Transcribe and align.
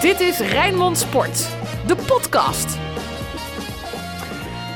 Dit 0.00 0.20
is 0.20 0.38
Rijnmond 0.38 0.98
Sport, 0.98 1.48
de 1.86 1.96
podcast. 2.06 2.78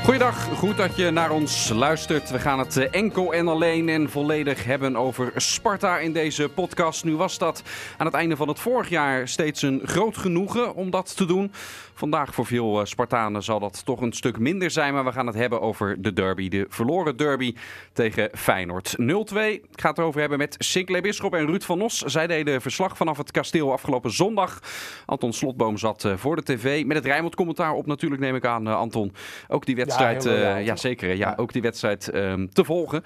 Goeiedag, 0.03 0.43
goed 0.43 0.77
dat 0.77 0.95
je 0.95 1.11
naar 1.11 1.31
ons 1.31 1.69
luistert. 1.69 2.29
We 2.29 2.39
gaan 2.39 2.59
het 2.59 2.77
eh, 2.77 2.87
enkel 2.91 3.33
en 3.33 3.47
alleen 3.47 3.89
en 3.89 4.09
volledig 4.09 4.63
hebben 4.63 4.95
over 4.95 5.31
Sparta 5.35 5.97
in 5.97 6.13
deze 6.13 6.49
podcast. 6.49 7.03
Nu 7.03 7.15
was 7.15 7.37
dat 7.37 7.63
aan 7.97 8.05
het 8.05 8.15
einde 8.15 8.35
van 8.35 8.47
het 8.47 8.59
vorig 8.59 8.89
jaar 8.89 9.27
steeds 9.27 9.61
een 9.61 9.81
groot 9.85 10.17
genoegen 10.17 10.75
om 10.75 10.89
dat 10.89 11.15
te 11.15 11.25
doen. 11.25 11.51
Vandaag 11.97 12.33
voor 12.33 12.45
veel 12.45 12.79
eh, 12.79 12.85
Spartanen 12.85 13.43
zal 13.43 13.59
dat 13.59 13.85
toch 13.85 14.01
een 14.01 14.13
stuk 14.13 14.39
minder 14.39 14.71
zijn. 14.71 14.93
Maar 14.93 15.05
we 15.05 15.11
gaan 15.11 15.27
het 15.27 15.35
hebben 15.35 15.61
over 15.61 16.01
de 16.01 16.13
derby. 16.13 16.49
De 16.49 16.65
verloren 16.69 17.17
derby 17.17 17.55
tegen 17.93 18.29
Feyenoord. 18.33 18.95
0-2. 19.01 19.03
Ik 19.03 19.63
ga 19.71 19.89
het 19.89 19.97
erover 19.97 20.19
hebben 20.19 20.37
met 20.37 20.55
Sinclair 20.59 21.01
Bisschop 21.01 21.33
en 21.33 21.45
Ruud 21.45 21.63
van 21.63 21.77
Nos. 21.77 21.99
Zij 21.99 22.27
deden 22.27 22.61
verslag 22.61 22.97
vanaf 22.97 23.17
het 23.17 23.31
kasteel 23.31 23.71
afgelopen 23.71 24.11
zondag. 24.11 24.59
Anton 25.05 25.33
Slotboom 25.33 25.77
zat 25.77 26.05
eh, 26.05 26.13
voor 26.15 26.35
de 26.35 26.43
tv. 26.43 26.85
Met 26.85 26.97
het 26.97 27.05
Rijnmond 27.05 27.35
commentaar 27.35 27.73
op 27.73 27.85
natuurlijk 27.85 28.21
neem 28.21 28.35
ik 28.35 28.45
aan, 28.45 28.67
Anton. 28.67 29.13
Ook 29.47 29.65
die 29.65 29.75
wedstrijd, 29.75 30.23
ja, 30.23 30.57
uh, 30.57 30.65
ja 30.65 30.75
zeker. 30.75 31.15
Ja, 31.15 31.33
ook 31.37 31.53
die 31.53 31.61
wedstrijd 31.61 32.15
um, 32.15 32.49
te 32.49 32.63
volgen. 32.63 33.03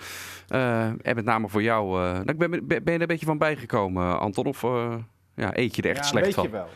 Uh, 0.49 0.83
en 0.83 1.15
met 1.15 1.25
name 1.25 1.49
voor 1.49 1.61
jou. 1.61 2.03
Uh, 2.03 2.19
ben, 2.25 2.37
ben, 2.37 2.67
ben 2.67 2.81
je 2.83 2.91
er 2.91 3.01
een 3.01 3.07
beetje 3.07 3.25
van 3.25 3.37
bijgekomen, 3.37 4.19
Anton? 4.19 4.45
Of 4.45 4.61
ja, 5.35 5.57
eet 5.57 5.75
je 5.75 5.81
er 5.81 5.89
echt 5.89 5.97
ja, 5.97 6.03
slecht 6.03 6.33
van? 6.33 6.49
Wel. 6.49 6.67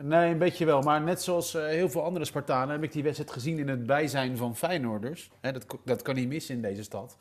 Nee, 0.00 0.30
een 0.30 0.38
beetje 0.38 0.64
wel. 0.64 0.82
Maar 0.82 1.00
net 1.00 1.22
zoals 1.22 1.52
heel 1.52 1.88
veel 1.88 2.04
andere 2.04 2.24
Spartanen 2.24 2.74
heb 2.74 2.82
ik 2.82 2.92
die 2.92 3.02
wedstrijd 3.02 3.30
gezien 3.30 3.58
in 3.58 3.68
het 3.68 3.86
bijzijn 3.86 4.36
van 4.36 4.56
Feyenoorders. 4.56 5.30
Hè, 5.40 5.52
dat, 5.52 5.66
dat 5.84 6.02
kan 6.02 6.14
niet 6.14 6.28
missen 6.28 6.54
in 6.54 6.62
deze 6.62 6.82
stad. 6.82 7.16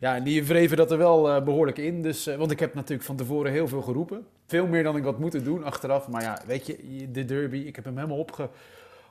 Ja, 0.00 0.14
en 0.14 0.24
die 0.24 0.44
wreven 0.44 0.76
dat 0.76 0.90
er 0.90 0.98
wel 0.98 1.36
uh, 1.36 1.44
behoorlijk 1.44 1.78
in. 1.78 2.02
Dus, 2.02 2.28
uh, 2.28 2.36
want 2.36 2.50
ik 2.50 2.60
heb 2.60 2.74
natuurlijk 2.74 3.02
van 3.02 3.16
tevoren 3.16 3.52
heel 3.52 3.68
veel 3.68 3.82
geroepen. 3.82 4.26
Veel 4.46 4.66
meer 4.66 4.82
dan 4.82 4.96
ik 4.96 5.04
had 5.04 5.18
moeten 5.18 5.44
doen 5.44 5.64
achteraf. 5.64 6.08
Maar 6.08 6.22
ja, 6.22 6.38
weet 6.46 6.66
je, 6.66 7.10
de 7.10 7.24
derby, 7.24 7.58
ik 7.58 7.76
heb 7.76 7.84
hem 7.84 7.96
helemaal 7.96 8.18
opge, 8.18 8.48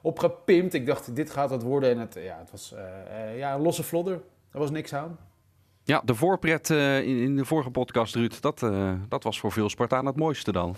opgepimpt. 0.02 0.74
Ik 0.74 0.86
dacht, 0.86 1.16
dit 1.16 1.30
gaat 1.30 1.50
wat 1.50 1.64
worden. 1.64 1.90
En 1.90 1.98
het, 1.98 2.14
ja, 2.14 2.38
het 2.40 2.52
was 2.52 2.74
ja, 3.36 3.54
een 3.54 3.62
losse 3.62 3.84
vlodder. 3.84 4.22
Er 4.52 4.60
was 4.60 4.72
niks 4.72 4.94
aan. 4.94 5.18
Ja, 5.84 6.02
de 6.06 6.16
voorpret 6.16 6.70
in, 6.70 7.04
in, 7.04 7.36
de 7.36 7.46
vorige 7.46 7.72
podcast, 7.72 8.16
Ruud, 8.16 8.42
dat, 8.42 8.60
dat 9.10 9.24
was 9.24 9.40
voor 9.40 9.52
veel 9.52 9.70
Spartaan 9.70 10.06
het 10.06 10.16
mooiste 10.16 10.52
dan. 10.52 10.76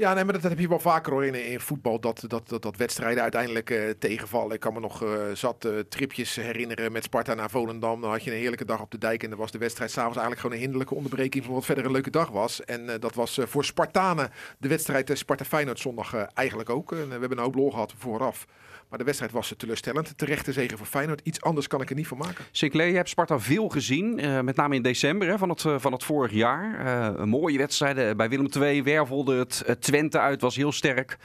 Ja, 0.00 0.14
nee, 0.14 0.24
maar 0.24 0.32
dat, 0.32 0.42
heb 0.42 0.58
je 0.58 0.68
wel 0.68 0.80
vaker 0.80 1.12
hoor 1.12 1.24
in, 1.24 1.60
voetbal. 1.60 2.00
Dat, 2.00 2.24
dat, 2.26 2.48
dat, 2.48 2.62
dat 2.62 2.76
wedstrijden 2.76 3.22
uiteindelijk 3.22 3.70
uh, 3.70 3.90
tegenvallen. 3.98 4.54
Ik 4.54 4.60
kan 4.60 4.72
me 4.72 4.80
nog 4.80 5.02
uh, 5.02 5.10
zat 5.34 5.64
uh, 5.64 5.78
tripjes 5.88 6.36
herinneren 6.36 6.92
met 6.92 7.04
Sparta 7.04 7.34
naar 7.34 7.50
Volendam. 7.50 8.00
Dan 8.00 8.10
had 8.10 8.24
je 8.24 8.30
een 8.30 8.36
heerlijke 8.36 8.64
dag 8.64 8.80
op 8.80 8.90
de 8.90 8.98
dijk. 8.98 9.22
En 9.22 9.30
dan 9.30 9.38
was 9.38 9.50
de 9.50 9.58
wedstrijd 9.58 9.90
s'avonds 9.90 10.18
eigenlijk 10.18 10.40
gewoon 10.40 10.56
een 10.56 10.62
hinderlijke 10.62 10.94
onderbreking 10.94 11.44
van 11.44 11.54
wat 11.54 11.64
verder 11.64 11.84
een 11.84 11.92
leuke 11.92 12.10
dag 12.10 12.28
was. 12.28 12.64
En 12.64 13.00
dat 13.00 13.14
was 13.14 13.40
voor 13.42 13.64
Spartanen 13.64 14.30
de 14.58 14.68
wedstrijd 14.68 15.10
Sparta-Feyenoord 15.18 15.78
zondag 15.78 16.14
eigenlijk 16.34 16.70
ook. 16.70 16.90
We 16.90 17.06
hebben 17.10 17.30
een 17.30 17.38
hoop 17.38 17.54
lol 17.54 17.70
gehad 17.70 17.94
vooraf. 17.96 18.46
Maar 18.90 18.98
de 18.98 19.04
wedstrijd 19.04 19.32
was 19.32 19.54
teleurstellend. 19.56 20.18
Terechte 20.18 20.52
zegen 20.52 20.78
voor 20.78 20.86
Feyenoord. 20.86 21.20
Iets 21.24 21.40
anders 21.40 21.66
kan 21.66 21.80
ik 21.80 21.90
er 21.90 21.96
niet 21.96 22.06
van 22.06 22.18
maken. 22.18 22.44
Sinclair, 22.50 22.90
je 22.90 22.96
hebt 22.96 23.08
Sparta 23.08 23.38
veel 23.38 23.68
gezien. 23.68 24.24
Uh, 24.24 24.40
met 24.40 24.56
name 24.56 24.74
in 24.74 24.82
december 24.82 25.28
hè, 25.28 25.38
van, 25.38 25.48
het, 25.48 25.64
uh, 25.64 25.78
van 25.78 25.92
het 25.92 26.04
vorig 26.04 26.32
jaar. 26.32 26.84
Uh, 26.84 27.18
een 27.20 27.28
mooie 27.28 27.58
wedstrijden. 27.58 28.16
Bij 28.16 28.28
Willem 28.28 28.48
II 28.56 28.82
wervelde 28.82 29.34
het 29.34 29.76
Twente 29.80 30.18
uit. 30.18 30.40
Was 30.40 30.56
heel 30.56 30.72
sterk. 30.72 31.18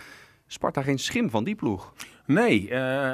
Sparta 0.48 0.82
geen 0.82 1.00
schim 1.00 1.30
van 1.30 1.44
die 1.44 1.56
ploeg. 1.56 1.94
Nee, 2.26 2.68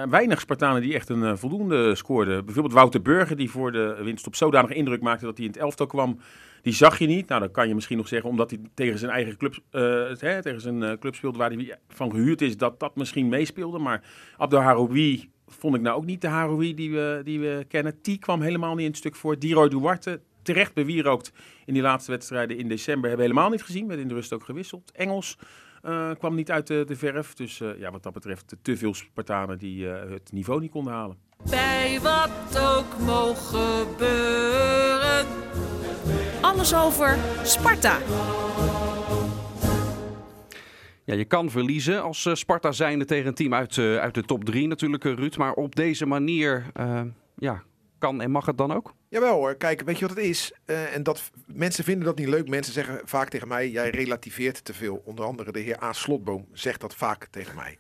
weinig 0.09 0.39
Spartanen 0.39 0.81
die 0.81 0.93
echt 0.93 1.09
een 1.09 1.37
voldoende 1.37 1.95
scoorden. 1.95 2.45
Bijvoorbeeld 2.45 2.73
Wouter 2.75 3.01
Burger 3.01 3.35
die 3.35 3.49
voor 3.49 3.71
de 3.71 3.99
winst 4.03 4.27
op 4.27 4.35
zodanig 4.35 4.71
indruk 4.71 5.01
maakte 5.01 5.25
dat 5.25 5.37
hij 5.37 5.45
in 5.45 5.51
het 5.51 5.61
elftal 5.61 5.87
kwam. 5.87 6.19
Die 6.61 6.73
zag 6.73 6.99
je 6.99 7.07
niet. 7.07 7.27
Nou, 7.27 7.41
dat 7.41 7.51
kan 7.51 7.67
je 7.67 7.75
misschien 7.75 7.97
nog 7.97 8.07
zeggen, 8.07 8.29
omdat 8.29 8.49
hij 8.49 8.59
tegen 8.73 8.99
zijn 8.99 9.11
eigen 9.11 9.37
club, 9.37 9.59
uh, 9.71 9.81
hè, 10.17 10.41
tegen 10.41 10.61
zijn 10.61 10.81
uh, 10.81 10.91
club 10.99 11.15
speelde 11.15 11.37
waar 11.37 11.51
hij 11.51 11.77
van 11.89 12.11
gehuurd 12.11 12.41
is, 12.41 12.57
dat 12.57 12.79
dat 12.79 12.95
misschien 12.95 13.29
meespeelde. 13.29 13.79
Maar 13.79 14.03
Abdel 14.37 14.59
Haroui 14.59 15.29
vond 15.47 15.75
ik 15.75 15.81
nou 15.81 15.97
ook 15.97 16.05
niet 16.05 16.21
de 16.21 16.27
Haroui 16.27 16.73
die 16.73 16.91
we, 16.91 17.21
die 17.23 17.39
we 17.39 17.65
kennen. 17.67 17.99
Die 18.01 18.17
kwam 18.17 18.41
helemaal 18.41 18.71
niet 18.71 18.83
in 18.83 18.89
het 18.89 18.97
stuk 18.97 19.15
voor. 19.15 19.39
Diro 19.39 19.67
Duarte, 19.67 20.21
terecht 20.41 20.73
bewierookt 20.73 21.33
in 21.65 21.73
die 21.73 21.83
laatste 21.83 22.11
wedstrijden 22.11 22.57
in 22.57 22.67
december, 22.67 23.09
hebben 23.09 23.27
we 23.27 23.31
helemaal 23.31 23.51
niet 23.51 23.63
gezien. 23.63 23.87
Werd 23.87 23.99
in 23.99 24.07
de 24.07 24.13
rust 24.13 24.33
ook 24.33 24.43
gewisseld. 24.43 24.91
Engels 24.91 25.37
uh, 25.85 26.11
kwam 26.17 26.35
niet 26.35 26.51
uit 26.51 26.67
de, 26.67 26.83
de 26.87 26.95
verf. 26.95 27.33
Dus 27.33 27.57
ja, 27.77 27.91
wat 27.91 28.03
dat 28.03 28.13
betreft 28.13 28.55
te 28.61 28.77
veel 28.77 28.93
Spartanen 28.93 29.57
die 29.57 29.85
het 29.85 30.31
niveau 30.31 30.59
niet 30.59 30.71
konden 30.71 30.93
halen. 30.93 31.17
Bij 31.49 31.99
wat 32.01 32.59
ook 32.59 32.99
mogen 33.05 33.87
gebeuren. 33.87 35.25
Alles 36.41 36.75
over 36.75 37.17
Sparta. 37.43 37.97
Ja, 41.03 41.13
je 41.13 41.25
kan 41.25 41.49
verliezen 41.49 42.03
als 42.03 42.25
uh, 42.25 42.35
Sparta 42.35 42.71
zijnde 42.71 43.05
tegen 43.05 43.27
een 43.27 43.33
team 43.33 43.53
uit, 43.53 43.75
uh, 43.75 43.97
uit 43.97 44.13
de 44.13 44.23
top 44.23 44.45
3 44.45 44.67
natuurlijk, 44.67 45.03
uh, 45.03 45.13
Ruud. 45.13 45.37
Maar 45.37 45.53
op 45.53 45.75
deze 45.75 46.05
manier 46.05 46.65
ja, 47.35 47.63
kan 48.01 48.21
en 48.21 48.31
mag 48.31 48.45
het 48.45 48.57
dan 48.57 48.73
ook? 48.73 48.93
Jawel 49.09 49.35
hoor, 49.35 49.55
kijk, 49.55 49.81
weet 49.81 49.99
je 49.99 50.07
wat 50.07 50.15
het 50.15 50.25
is? 50.25 50.53
Uh, 50.65 50.95
en 50.95 51.03
dat, 51.03 51.31
mensen 51.45 51.83
vinden 51.83 52.05
dat 52.05 52.17
niet 52.17 52.27
leuk. 52.27 52.49
Mensen 52.49 52.73
zeggen 52.73 53.01
vaak 53.03 53.29
tegen 53.29 53.47
mij, 53.47 53.69
jij 53.69 53.89
relativeert 53.89 54.65
te 54.65 54.73
veel. 54.73 55.01
Onder 55.05 55.25
andere 55.25 55.51
de 55.51 55.59
heer 55.59 55.83
A. 55.83 55.93
Slotboom 55.93 56.47
zegt 56.53 56.81
dat 56.81 56.95
vaak 56.95 57.27
tegen 57.31 57.55
mij. 57.55 57.77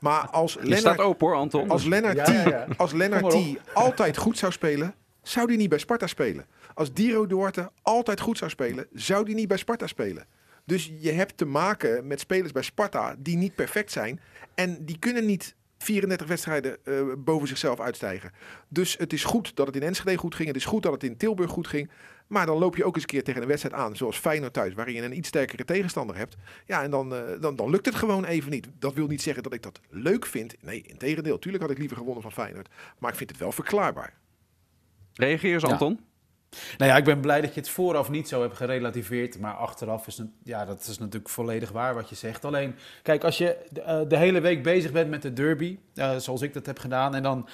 Maar 0.00 0.28
als 0.28 0.58
Je 0.62 0.76
staat 0.76 0.98
open 0.98 1.26
hoor, 1.26 1.36
Anton. 1.36 1.70
Als 1.70 1.84
Lennart 1.84 2.16
ja, 2.16 2.32
ja, 2.32 2.48
ja. 2.48 2.64
T, 2.64 2.78
als 2.78 2.92
Lennart 2.92 3.30
T 3.30 3.36
altijd 3.72 4.16
goed 4.16 4.38
zou 4.38 4.52
spelen, 4.52 4.94
zou 5.22 5.46
die 5.46 5.56
niet 5.56 5.68
bij 5.68 5.78
Sparta 5.78 6.06
spelen. 6.06 6.46
Als 6.74 6.92
Diro 6.92 7.26
Duarte 7.26 7.70
altijd 7.82 8.20
goed 8.20 8.38
zou 8.38 8.50
spelen, 8.50 8.86
zou 8.92 9.24
die 9.24 9.34
niet 9.34 9.48
bij 9.48 9.56
Sparta 9.56 9.86
spelen. 9.86 10.26
Dus 10.64 10.92
je 11.00 11.12
hebt 11.12 11.36
te 11.36 11.44
maken 11.44 12.06
met 12.06 12.20
spelers 12.20 12.52
bij 12.52 12.62
Sparta 12.62 13.14
die 13.18 13.36
niet 13.36 13.54
perfect 13.54 13.92
zijn. 13.92 14.20
En 14.54 14.84
die 14.84 14.98
kunnen 14.98 15.26
niet 15.26 15.54
34 15.78 16.26
wedstrijden 16.26 16.76
uh, 16.84 17.02
boven 17.18 17.48
zichzelf 17.48 17.80
uitstijgen. 17.80 18.32
Dus 18.68 18.96
het 18.96 19.12
is 19.12 19.24
goed 19.24 19.56
dat 19.56 19.66
het 19.66 19.76
in 19.76 19.82
Enschede 19.82 20.16
goed 20.16 20.34
ging. 20.34 20.48
Het 20.48 20.56
is 20.56 20.64
goed 20.64 20.82
dat 20.82 20.92
het 20.92 21.04
in 21.04 21.16
Tilburg 21.16 21.50
goed 21.50 21.66
ging. 21.66 21.90
Maar 22.26 22.46
dan 22.46 22.58
loop 22.58 22.76
je 22.76 22.84
ook 22.84 22.94
eens 22.94 23.02
een 23.02 23.10
keer 23.10 23.24
tegen 23.24 23.42
een 23.42 23.48
wedstrijd 23.48 23.74
aan, 23.74 23.96
zoals 23.96 24.18
Feyenoord 24.18 24.52
thuis, 24.52 24.74
waarin 24.74 24.94
je 24.94 25.02
een 25.02 25.16
iets 25.16 25.28
sterkere 25.28 25.64
tegenstander 25.64 26.16
hebt. 26.16 26.36
Ja, 26.66 26.82
en 26.82 26.90
dan, 26.90 27.12
uh, 27.12 27.20
dan, 27.40 27.56
dan 27.56 27.70
lukt 27.70 27.86
het 27.86 27.94
gewoon 27.94 28.24
even 28.24 28.50
niet. 28.50 28.68
Dat 28.78 28.94
wil 28.94 29.06
niet 29.06 29.22
zeggen 29.22 29.42
dat 29.42 29.52
ik 29.52 29.62
dat 29.62 29.80
leuk 29.88 30.26
vind. 30.26 30.54
Nee, 30.60 30.82
in 30.86 30.96
tegendeel. 30.96 31.38
Tuurlijk 31.38 31.62
had 31.62 31.72
ik 31.72 31.78
liever 31.78 31.96
gewonnen 31.96 32.22
van 32.22 32.32
Feyenoord. 32.32 32.68
Maar 32.98 33.10
ik 33.10 33.16
vind 33.16 33.30
het 33.30 33.38
wel 33.38 33.52
verklaarbaar. 33.52 34.14
Reageer 35.14 35.52
eens, 35.52 35.64
Anton. 35.64 35.98
Ja. 36.00 36.11
Nou 36.78 36.90
ja, 36.90 36.96
ik 36.96 37.04
ben 37.04 37.20
blij 37.20 37.40
dat 37.40 37.54
je 37.54 37.60
het 37.60 37.68
vooraf 37.68 38.10
niet 38.10 38.28
zo 38.28 38.40
hebt 38.40 38.56
gerelativeerd. 38.56 39.38
Maar 39.38 39.54
achteraf 39.54 40.06
is 40.06 40.22
ja, 40.44 40.64
dat 40.64 40.86
is 40.86 40.98
natuurlijk 40.98 41.28
volledig 41.28 41.70
waar 41.70 41.94
wat 41.94 42.08
je 42.08 42.14
zegt. 42.14 42.44
Alleen, 42.44 42.74
kijk, 43.02 43.24
als 43.24 43.38
je 43.38 43.56
de, 43.70 43.80
uh, 43.80 44.00
de 44.08 44.16
hele 44.16 44.40
week 44.40 44.62
bezig 44.62 44.92
bent 44.92 45.10
met 45.10 45.22
de 45.22 45.32
derby, 45.32 45.78
uh, 45.94 46.16
zoals 46.16 46.42
ik 46.42 46.52
dat 46.54 46.66
heb 46.66 46.78
gedaan, 46.78 47.14
en 47.14 47.22
dan, 47.22 47.48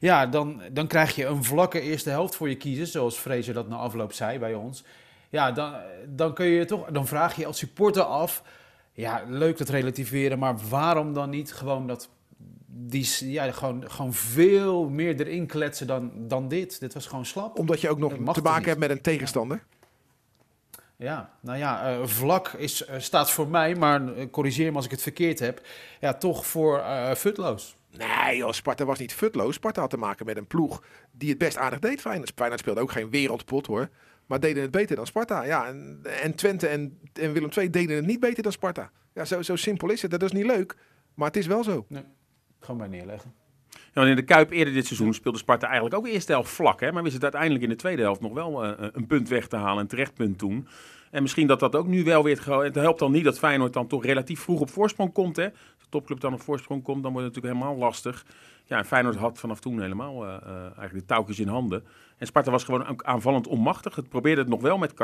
ja, 0.00 0.26
dan, 0.26 0.62
dan 0.72 0.86
krijg 0.86 1.16
je 1.16 1.26
een 1.26 1.44
vlakke 1.44 1.80
eerste 1.80 2.10
helft 2.10 2.36
voor 2.36 2.48
je 2.48 2.56
kiezen, 2.56 2.86
zoals 2.86 3.16
Fraser 3.16 3.54
dat 3.54 3.68
na 3.68 3.76
afloop 3.76 4.12
zei 4.12 4.38
bij 4.38 4.54
ons. 4.54 4.84
Ja, 5.30 5.52
dan, 5.52 5.74
dan 6.08 6.34
kun 6.34 6.46
je 6.46 6.64
toch, 6.64 6.86
dan 6.90 7.06
vraag 7.06 7.36
je 7.36 7.46
als 7.46 7.58
supporter 7.58 8.02
af, 8.02 8.42
ja, 8.92 9.22
leuk 9.28 9.58
dat 9.58 9.68
relativeren, 9.68 10.38
maar 10.38 10.56
waarom 10.68 11.12
dan 11.12 11.30
niet 11.30 11.52
gewoon 11.52 11.86
dat 11.86 12.08
die 12.70 13.30
ja, 13.30 13.52
gewoon, 13.52 13.90
gewoon 13.90 14.14
veel 14.14 14.88
meer 14.88 15.20
erin 15.20 15.46
kletsen 15.46 15.86
dan, 15.86 16.12
dan 16.28 16.48
dit. 16.48 16.80
Dit 16.80 16.94
was 16.94 17.06
gewoon 17.06 17.26
slap. 17.26 17.58
Omdat 17.58 17.80
je 17.80 17.88
ook 17.88 17.98
nog 17.98 18.34
te 18.34 18.42
maken 18.42 18.68
hebt 18.68 18.78
met 18.78 18.90
een 18.90 19.00
tegenstander? 19.00 19.64
Ja, 20.96 21.32
nou 21.40 21.58
ja, 21.58 21.98
uh, 21.98 22.06
vlak 22.06 22.48
is, 22.48 22.88
uh, 22.88 22.94
staat 22.98 23.30
voor 23.30 23.48
mij, 23.48 23.74
maar 23.74 24.02
uh, 24.02 24.30
corrigeer 24.30 24.70
me 24.70 24.76
als 24.76 24.84
ik 24.84 24.90
het 24.90 25.02
verkeerd 25.02 25.38
heb, 25.38 25.66
ja, 26.00 26.14
toch 26.14 26.46
voor 26.46 26.82
futloos. 27.16 27.76
Nee, 27.90 28.36
joh, 28.36 28.52
Sparta 28.52 28.84
was 28.84 28.98
niet 28.98 29.14
futloos. 29.14 29.54
Sparta 29.54 29.80
had 29.80 29.90
te 29.90 29.96
maken 29.96 30.26
met 30.26 30.36
een 30.36 30.46
ploeg 30.46 30.82
die 31.12 31.28
het 31.28 31.38
best 31.38 31.56
aardig 31.56 31.78
deed. 31.78 32.00
Feyenoord, 32.00 32.32
Feyenoord 32.34 32.60
speelde 32.60 32.80
ook 32.80 32.92
geen 32.92 33.10
wereldpot 33.10 33.66
hoor. 33.66 33.88
Maar 34.26 34.40
deden 34.40 34.62
het 34.62 34.70
beter 34.70 34.96
dan 34.96 35.06
Sparta. 35.06 35.42
Ja, 35.42 35.66
en, 35.66 36.00
en 36.22 36.34
Twente 36.34 36.66
en, 36.66 36.98
en 37.12 37.32
Willem 37.32 37.50
II 37.56 37.70
deden 37.70 37.96
het 37.96 38.06
niet 38.06 38.20
beter 38.20 38.42
dan 38.42 38.52
Sparta. 38.52 38.90
Ja, 39.14 39.24
zo, 39.24 39.42
zo 39.42 39.56
simpel 39.56 39.90
is 39.90 40.02
het. 40.02 40.10
Dat 40.10 40.22
is 40.22 40.32
niet 40.32 40.46
leuk, 40.46 40.76
maar 41.14 41.26
het 41.26 41.36
is 41.36 41.46
wel 41.46 41.64
zo. 41.64 41.84
Nee. 41.88 42.04
Gewoon 42.60 42.78
bij 42.78 42.88
neerleggen. 42.88 43.34
Ja, 43.94 44.06
in 44.06 44.16
de 44.16 44.22
Kuip 44.22 44.50
eerder 44.50 44.74
dit 44.74 44.86
seizoen 44.86 45.14
speelde 45.14 45.38
Sparta 45.38 45.66
eigenlijk 45.66 45.96
ook 45.96 46.04
de 46.04 46.10
eerste 46.10 46.32
helft 46.32 46.50
vlak. 46.50 46.80
Hè? 46.80 46.92
Maar 46.92 47.02
wist 47.02 47.14
het 47.14 47.22
uiteindelijk 47.22 47.62
in 47.62 47.68
de 47.68 47.76
tweede 47.76 48.02
helft 48.02 48.20
nog 48.20 48.32
wel 48.32 48.64
uh, 48.64 48.72
een 48.92 49.06
punt 49.06 49.28
weg 49.28 49.46
te 49.46 49.56
halen. 49.56 49.82
Een 49.82 49.88
terecht 49.88 50.14
punt 50.14 50.38
toen. 50.38 50.68
En 51.10 51.22
misschien 51.22 51.46
dat 51.46 51.60
dat 51.60 51.76
ook 51.76 51.86
nu 51.86 52.04
wel 52.04 52.24
weer... 52.24 52.62
Het 52.62 52.74
helpt 52.74 52.98
dan 52.98 53.12
niet 53.12 53.24
dat 53.24 53.38
Feyenoord 53.38 53.72
dan 53.72 53.86
toch 53.86 54.04
relatief 54.04 54.40
vroeg 54.40 54.60
op 54.60 54.70
voorsprong 54.70 55.12
komt. 55.12 55.36
Hè? 55.36 55.44
Als 55.44 55.82
de 55.82 55.88
topclub 55.88 56.20
dan 56.20 56.32
op 56.32 56.40
voorsprong 56.40 56.82
komt, 56.82 57.02
dan 57.02 57.12
wordt 57.12 57.26
het 57.26 57.34
natuurlijk 57.36 57.62
helemaal 57.62 57.86
lastig. 57.88 58.26
Ja, 58.64 58.78
en 58.78 58.84
Feyenoord 58.84 59.16
had 59.16 59.38
vanaf 59.38 59.60
toen 59.60 59.80
helemaal 59.80 60.24
uh, 60.24 60.36
uh, 60.46 60.60
eigenlijk 60.62 60.92
de 60.92 61.04
touwtjes 61.04 61.38
in 61.38 61.48
handen. 61.48 61.84
En 62.18 62.26
Sparta 62.26 62.50
was 62.50 62.64
gewoon 62.64 63.04
aanvallend 63.06 63.46
onmachtig. 63.46 63.94
Het 63.96 64.08
probeerde 64.08 64.40
het 64.40 64.50
nog 64.50 64.60
wel 64.60 64.78
met 64.78 64.94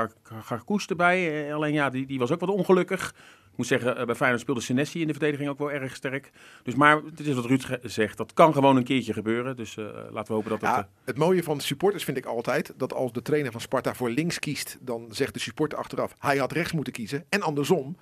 Garkoes 0.43 0.87
erbij. 0.87 1.55
alleen 1.55 1.73
ja, 1.73 1.91
die, 1.91 2.07
die 2.07 2.19
was 2.19 2.31
ook 2.31 2.41
wat 2.41 2.49
ongelukkig. 2.49 3.15
Ik 3.55 3.61
moet 3.61 3.69
zeggen, 3.69 3.97
eh, 3.97 4.07
bij 4.07 4.15
Feyenoord 4.15 4.41
speelde 4.43 4.61
Senesi 4.61 5.01
in 5.01 5.07
de 5.07 5.13
verdediging 5.13 5.51
ook 5.51 5.59
wel 5.59 5.73
erg 5.73 5.95
sterk. 5.97 6.31
Dus 6.63 6.75
maar 6.75 7.03
het 7.05 7.21
is 7.21 7.35
wat 7.35 7.45
Ruud 7.45 7.79
zegt, 7.83 8.17
dat 8.17 8.33
kan 8.33 8.53
gewoon 8.53 8.77
een 8.77 8.85
keertje 8.85 9.13
gebeuren. 9.13 9.57
Dus 9.57 9.77
eh, 9.77 9.85
laten 9.85 10.27
we 10.27 10.33
hopen 10.33 10.51
dat 10.51 10.61
het... 10.61 10.71
Eh, 10.71 10.83
het 11.05 11.19
mooie 11.19 11.43
van 11.43 11.57
de 11.57 11.63
supporters 11.63 12.05
vind 12.05 12.17
ik 12.17 12.27
altijd 12.27 12.73
dat 12.77 12.93
als 12.93 13.13
de 13.13 13.23
trainer 13.23 13.53
van 13.53 13.61
Sparta 13.61 13.95
voor 13.95 14.11
links 14.11 14.39
kiest, 14.39 14.79
dan 14.81 15.07
zegt 15.11 15.35
de 15.35 15.41
supporter 15.41 15.79
achteraf 15.79 16.15
hij 16.19 16.37
had 16.37 16.53
rechts 16.53 16.73
moeten 16.73 16.93
kiezen 16.93 17.25
en 17.29 17.43
andersom. 17.43 17.97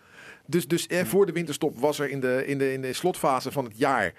Dus, 0.46 0.68
dus 0.68 0.86
eh, 0.86 1.04
voor 1.04 1.26
de 1.26 1.32
winterstop 1.32 1.78
was 1.78 1.98
er 1.98 2.10
in 2.10 2.20
de, 2.20 2.46
in 2.46 2.58
de, 2.58 2.72
in 2.72 2.82
de 2.82 2.92
slotfase 2.92 3.52
van 3.52 3.64
het 3.64 3.78
jaar 3.78 4.14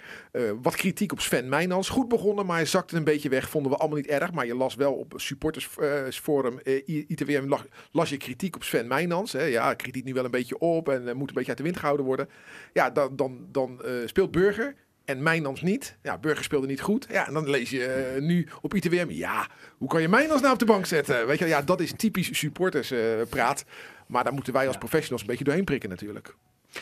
wat 0.61 0.75
kritiek 0.75 1.11
op 1.11 1.19
Sven 1.19 1.49
Meijnans. 1.49 1.89
Goed 1.89 2.07
begonnen, 2.07 2.45
maar 2.45 2.55
hij 2.55 2.65
zakte 2.65 2.95
een 2.95 3.03
beetje 3.03 3.29
weg. 3.29 3.49
Vonden 3.49 3.71
we 3.71 3.77
allemaal 3.77 3.97
niet 3.97 4.07
erg. 4.07 4.31
Maar 4.31 4.45
je 4.45 4.55
las 4.55 4.75
wel 4.75 4.93
op 4.93 5.13
supportersforum 5.15 6.59
I- 6.67 7.05
ITWM 7.07 7.47
las, 7.47 7.61
las 7.91 8.09
je 8.09 8.17
kritiek 8.17 8.55
op 8.55 8.63
Sven 8.63 8.87
Meijnans. 8.87 9.31
Hè. 9.31 9.43
Ja, 9.43 9.73
kritiek 9.73 10.03
nu 10.03 10.13
wel 10.13 10.25
een 10.25 10.31
beetje 10.31 10.57
op 10.57 10.89
en 10.89 11.17
moet 11.23 11.29
een 11.29 11.35
beetje 11.35 11.49
uit 11.49 11.57
de 11.57 11.63
wind 11.63 11.77
gehouden 11.77 12.05
worden. 12.05 12.29
Ja, 12.73 12.89
dan, 12.89 13.15
dan, 13.15 13.47
dan 13.51 13.83
eh, 13.83 13.91
speelt 14.05 14.31
Burger 14.31 14.75
en 15.05 15.23
Mijnans 15.23 15.61
niet. 15.61 15.97
Ja, 16.01 16.17
Burger 16.17 16.43
speelde 16.43 16.67
niet 16.67 16.81
goed. 16.81 17.07
Ja, 17.09 17.27
en 17.27 17.33
dan 17.33 17.49
lees 17.49 17.69
je 17.69 17.85
eh, 17.85 18.21
nu 18.21 18.47
op 18.61 18.73
ITWM. 18.73 19.09
Ja, 19.09 19.47
hoe 19.77 19.87
kan 19.87 20.01
je 20.01 20.09
Mijnans 20.09 20.41
nou 20.41 20.53
op 20.53 20.59
de 20.59 20.65
bank 20.65 20.85
zetten? 20.85 21.27
Weet 21.27 21.39
je, 21.39 21.45
wel, 21.45 21.53
ja, 21.53 21.61
dat 21.61 21.79
is 21.79 21.93
typisch 21.95 22.37
supporterspraat. 22.37 23.29
praat. 23.29 23.65
maar 24.07 24.23
daar 24.23 24.33
moeten 24.33 24.53
wij 24.53 24.67
als 24.67 24.77
professionals 24.77 25.21
een 25.21 25.27
beetje 25.27 25.43
doorheen 25.43 25.63
prikken 25.63 25.89
natuurlijk. 25.89 26.35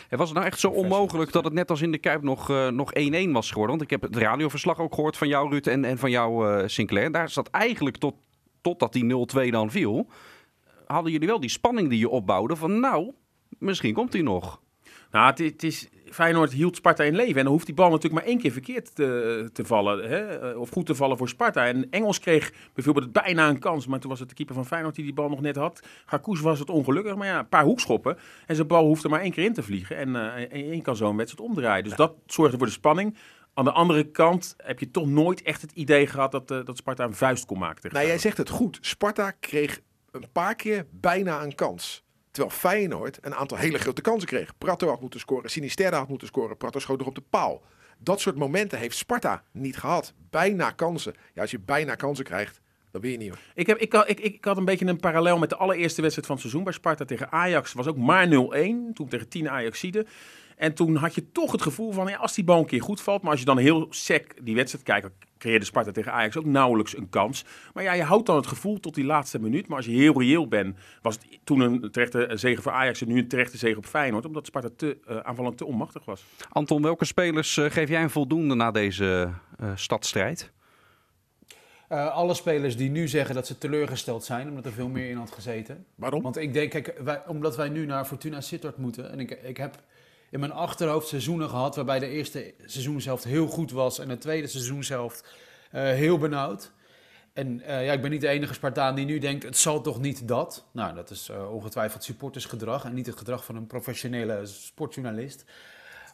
En 0.10 0.18
was 0.18 0.30
het 0.30 0.38
nou 0.38 0.50
echt 0.50 0.60
zo 0.60 0.70
onmogelijk 0.70 1.32
dat 1.32 1.44
het 1.44 1.54
net 1.54 1.70
als 1.70 1.82
in 1.82 1.92
de 1.92 1.98
Kuip 1.98 2.22
nog, 2.22 2.50
eh, 2.50 2.68
nog 2.68 2.94
1-1 2.94 3.32
was 3.32 3.52
geworden? 3.52 3.78
Want 3.78 3.82
ik 3.82 3.90
heb 3.90 4.02
het 4.02 4.16
radioverslag 4.16 4.80
ook 4.80 4.96
gehoord 4.96 5.18
van 5.18 5.28
jou, 5.28 5.50
Ruud, 5.50 5.68
en, 5.68 5.86
en 5.86 5.98
van 5.98 6.12
jou, 6.12 6.50
eh, 6.50 6.68
Sinclair. 6.68 7.12
Daar 7.12 7.30
zat 7.30 7.50
eigenlijk 7.50 7.98
tot, 7.98 8.16
totdat 8.62 8.94
die 8.94 9.04
0-2 9.04 9.52
dan 9.52 9.72
viel, 9.72 10.08
hadden 10.88 11.12
jullie 11.12 11.28
wel 11.28 11.40
die 11.40 11.50
spanning 11.50 11.90
die 11.90 12.00
je 12.00 12.10
opbouwde 12.10 12.56
van 12.56 12.80
nou, 12.80 13.12
misschien 13.62 13.94
komt 13.94 14.14
hij 14.14 14.22
nog. 14.22 14.62
Nou, 15.12 15.26
het, 15.30 15.40
is- 15.40 15.50
het 15.52 15.64
is, 15.64 15.88
Feyenoord 16.10 16.52
hield 16.52 16.76
Sparta 16.76 17.04
in 17.04 17.16
leven. 17.16 17.36
En 17.38 17.44
dan 17.44 17.54
hoeft 17.54 17.66
die 17.66 17.76
bal 17.76 17.90
natuurlijk 17.90 18.14
maar 18.22 18.32
één 18.32 18.40
keer 18.40 18.52
verkeerd 18.52 18.96
te, 18.96 19.50
te 19.54 19.66
vallen. 19.66 20.10
Hè? 20.10 20.18
eh, 20.52 20.60
Of 20.60 20.70
goed 20.70 20.86
te 20.86 20.96
vallen 20.96 21.18
voor 21.18 21.30
Sparta. 21.30 21.66
En 21.68 21.88
Engels 21.90 22.20
kreeg 22.20 22.54
bijvoorbeeld 22.74 23.12
bijna 23.12 23.50
een 23.50 23.60
kans. 23.60 23.88
Maar 23.88 24.00
toen 24.00 24.10
was 24.10 24.20
het 24.20 24.30
de 24.30 24.36
keeper 24.36 24.56
van 24.56 24.66
Feyenoord 24.66 24.96
die 24.96 25.04
die 25.04 25.14
bal 25.14 25.30
nog 25.30 25.42
net 25.42 25.56
had. 25.56 25.80
Garkoes 26.06 26.40
was 26.42 26.60
het 26.60 26.70
ongelukkig. 26.70 27.16
Maar 27.16 27.28
ja, 27.28 27.40
een 27.40 27.50
paar 27.50 27.64
hoekschoppen. 27.64 28.18
En 28.46 28.56
zijn 28.56 28.68
bal 28.68 28.86
hoeft 28.86 29.04
er 29.04 29.10
maar 29.10 29.22
één 29.22 29.32
keer 29.32 29.44
in 29.44 29.54
te 29.54 29.64
vliegen. 29.64 29.98
En 29.98 30.16
eh, 30.16 30.52
en 30.54 30.76
je 30.76 30.82
kan 30.82 30.96
zo 30.96 31.10
een 31.10 31.18
wedstrijd 31.18 31.50
omdraaien. 31.50 31.84
Dus 31.84 31.96
dat 31.96 32.14
zorgde 32.26 32.58
voor 32.58 32.66
de 32.68 32.74
spanning. 32.74 33.18
Aan 33.54 33.66
de 33.66 33.72
andere 33.72 34.04
kant 34.04 34.54
heb 34.58 34.80
je 34.80 34.92
toch 34.92 35.08
nooit 35.08 35.42
echt 35.42 35.62
het 35.62 35.72
idee 35.72 36.08
gehad 36.08 36.32
dat, 36.32 36.52
eh, 36.52 36.60
dat 36.66 36.78
Sparta 36.78 37.04
een 37.04 37.14
vuist 37.16 37.46
kon 37.46 37.60
maken 37.60 37.82
tegen 37.82 37.98
Nou, 37.98 38.08
jij 38.10 38.18
zegt 38.18 38.38
het 38.38 38.50
goed. 38.50 38.78
Sparta 38.82 39.32
kreeg 39.32 39.82
een 40.12 40.26
paar 40.32 40.56
keer 40.56 40.86
bijna 40.92 41.44
een 41.44 41.56
kans. 41.56 42.04
Terwijl 42.32 42.56
Feyenoord 42.56 43.18
een 43.22 43.36
aantal 43.36 43.58
hele 43.58 43.78
grote 43.78 44.02
kansen 44.02 44.28
kreeg. 44.28 44.58
Prato 44.58 44.88
had 44.88 45.02
moeten 45.02 45.20
scoren, 45.20 45.50
Sinisterra 45.50 45.98
had 45.98 46.08
moeten 46.08 46.28
scoren. 46.28 46.58
Prato 46.58 46.80
schoot 46.80 47.00
er 47.00 47.06
op 47.08 47.16
de 47.16 47.24
paal. 47.30 47.62
Dat 47.98 48.20
soort 48.20 48.36
momenten 48.36 48.80
heeft 48.80 48.98
Sparta 48.98 49.44
niet 49.52 49.78
gehad. 49.78 50.14
Bijna 50.30 50.72
kansen. 50.72 51.14
Ja, 51.34 51.42
als 51.42 51.52
je 51.52 51.60
bijna 51.60 51.96
kansen 51.96 52.26
krijgt, 52.26 52.62
dan 52.92 53.02
win 53.02 53.12
je 53.12 53.18
niet 53.18 53.30
hoor. 53.30 53.40
Ik, 53.54 53.68
heb, 53.68 53.78
ik, 53.78 53.94
ik, 53.94 54.20
ik 54.20 54.46
had 54.46 54.58
een 54.58 54.66
beetje 54.66 54.86
een 54.86 55.00
parallel 55.00 55.38
met 55.38 55.50
de 55.50 55.56
allereerste 55.56 56.02
wedstrijd 56.02 56.28
van 56.28 56.36
het 56.36 56.46
seizoen 56.46 56.64
bij 56.64 56.74
Sparta 56.74 57.06
tegen 57.06 57.32
Ajax. 57.32 57.74
was 57.74 57.88
ook 57.88 57.98
maar 57.98 58.28
0-1, 58.28 58.30
toen 58.94 59.08
tegen 59.10 59.30
10 59.30 59.50
Ajaxiden. 59.50 60.08
En 60.58 60.74
toen 60.74 60.96
had 60.96 61.16
je 61.16 61.32
toch 61.32 61.52
het 61.52 61.62
gevoel 61.62 61.92
van, 61.92 62.08
ja, 62.08 62.18
als 62.18 62.34
die 62.34 62.44
bal 62.44 62.60
een 62.60 62.66
keer 62.66 62.82
goed 62.82 63.02
valt... 63.02 63.22
maar 63.22 63.32
als 63.32 63.40
je 63.40 63.46
dan 63.46 63.58
heel 63.58 63.88
sec 63.90 64.34
die 64.42 64.56
wedstrijd 64.56 64.86
kijkt... 64.86 65.10
creëerde 65.42 65.66
Sparta 65.66 65.92
tegen 65.92 66.12
Ajax 66.12 66.38
ook 66.38 66.46
nauwelijks 66.46 66.98
een 66.98 67.10
kans. 67.10 67.46
Maar 67.74 67.84
ja, 67.84 67.94
je 67.94 68.04
houdt 68.04 68.26
dan 68.26 68.36
het 68.36 68.48
gevoel 68.48 68.80
tot 68.80 68.96
die 68.96 69.06
laatste 69.06 69.40
minuut. 69.40 69.68
Maar 69.68 69.78
als 69.78 69.86
je 69.86 69.92
heel 69.92 70.20
reëel 70.20 70.48
bent, 70.48 70.78
was 71.02 71.16
het 71.16 71.40
toen 71.44 71.60
een 71.60 71.92
terechte 71.92 72.30
zege 72.34 72.62
voor 72.62 72.72
Ajax... 72.72 73.02
en 73.02 73.08
nu 73.08 73.18
een 73.18 73.28
terechte 73.28 73.58
zege 73.58 73.78
op 73.78 73.86
Feyenoord... 73.86 74.26
omdat 74.26 74.46
Sparta 74.46 74.70
te, 74.76 74.98
eh, 75.08 75.18
aanvallend 75.18 75.58
te 75.58 75.66
onmachtig 75.66 76.06
was. 76.06 76.26
Anton, 76.50 76.82
welke 76.82 77.06
spelers 77.06 77.58
eh, 77.58 77.66
geef 77.70 77.90
jij 77.90 78.04
een 78.04 78.10
voldoende 78.10 78.56
na 78.56 78.72
deze 78.72 79.30
eh 79.60 79.72
stadstrijd? 79.76 80.52
Eh, 81.88 82.16
alle 82.16 82.34
spelers 82.34 82.78
die 82.78 82.90
nu 82.90 83.08
zeggen 83.08 83.36
dat 83.36 83.48
ze 83.48 83.58
teleurgesteld 83.58 84.24
zijn, 84.24 84.50
omdat 84.50 84.66
er 84.66 84.72
veel 84.72 84.88
meer 84.88 85.10
in 85.10 85.18
had 85.18 85.32
gezeten. 85.32 85.86
Waarom? 85.96 86.22
Want 86.22 86.38
ik 86.38 86.54
denk, 86.54 86.72
kijk, 86.72 87.00
wij, 87.04 87.22
omdat 87.28 87.56
wij 87.56 87.70
nu 87.70 87.86
naar 87.86 88.06
Fortuna 88.06 88.42
Sittard 88.42 88.78
moeten. 88.78 89.12
En 89.12 89.20
ik, 89.20 89.32
ik 89.32 89.58
heb 89.58 89.76
in 90.32 90.40
mijn 90.40 90.52
achterhoofd 90.52 91.08
seizoenen 91.08 91.50
gehad 91.50 91.76
waarbij 91.76 92.00
de 92.00 92.08
eerste 92.08 92.54
seizoenshelft 92.66 93.24
heel 93.24 93.48
goed 93.48 93.72
was 93.72 94.00
en 94.00 94.08
de 94.08 94.18
tweede 94.18 94.48
seizoenshelft 94.48 95.28
eh 95.72 95.82
heel 95.82 96.18
benauwd. 96.18 96.72
En 97.34 97.62
eh, 97.62 97.86
ja, 97.86 97.94
ik 97.94 98.02
ben 98.02 98.12
niet 98.12 98.22
de 98.22 98.28
enige 98.28 98.54
Spartaan 98.54 98.96
die 98.96 99.06
nu 99.06 99.20
denkt, 99.20 99.44
het 99.44 99.58
zal 99.58 99.82
toch 99.82 100.00
niet 100.00 100.28
dat? 100.28 100.66
Nou, 100.72 100.96
dat 100.96 101.10
is 101.10 101.30
eh, 101.30 101.54
ongetwijfeld 101.54 102.04
supportersgedrag 102.04 102.86
en 102.86 102.94
niet 102.94 103.06
het 103.06 103.18
gedrag 103.18 103.46
van 103.46 103.56
een 103.56 103.68
professionele 103.68 104.46
sportjournalist. 104.46 105.46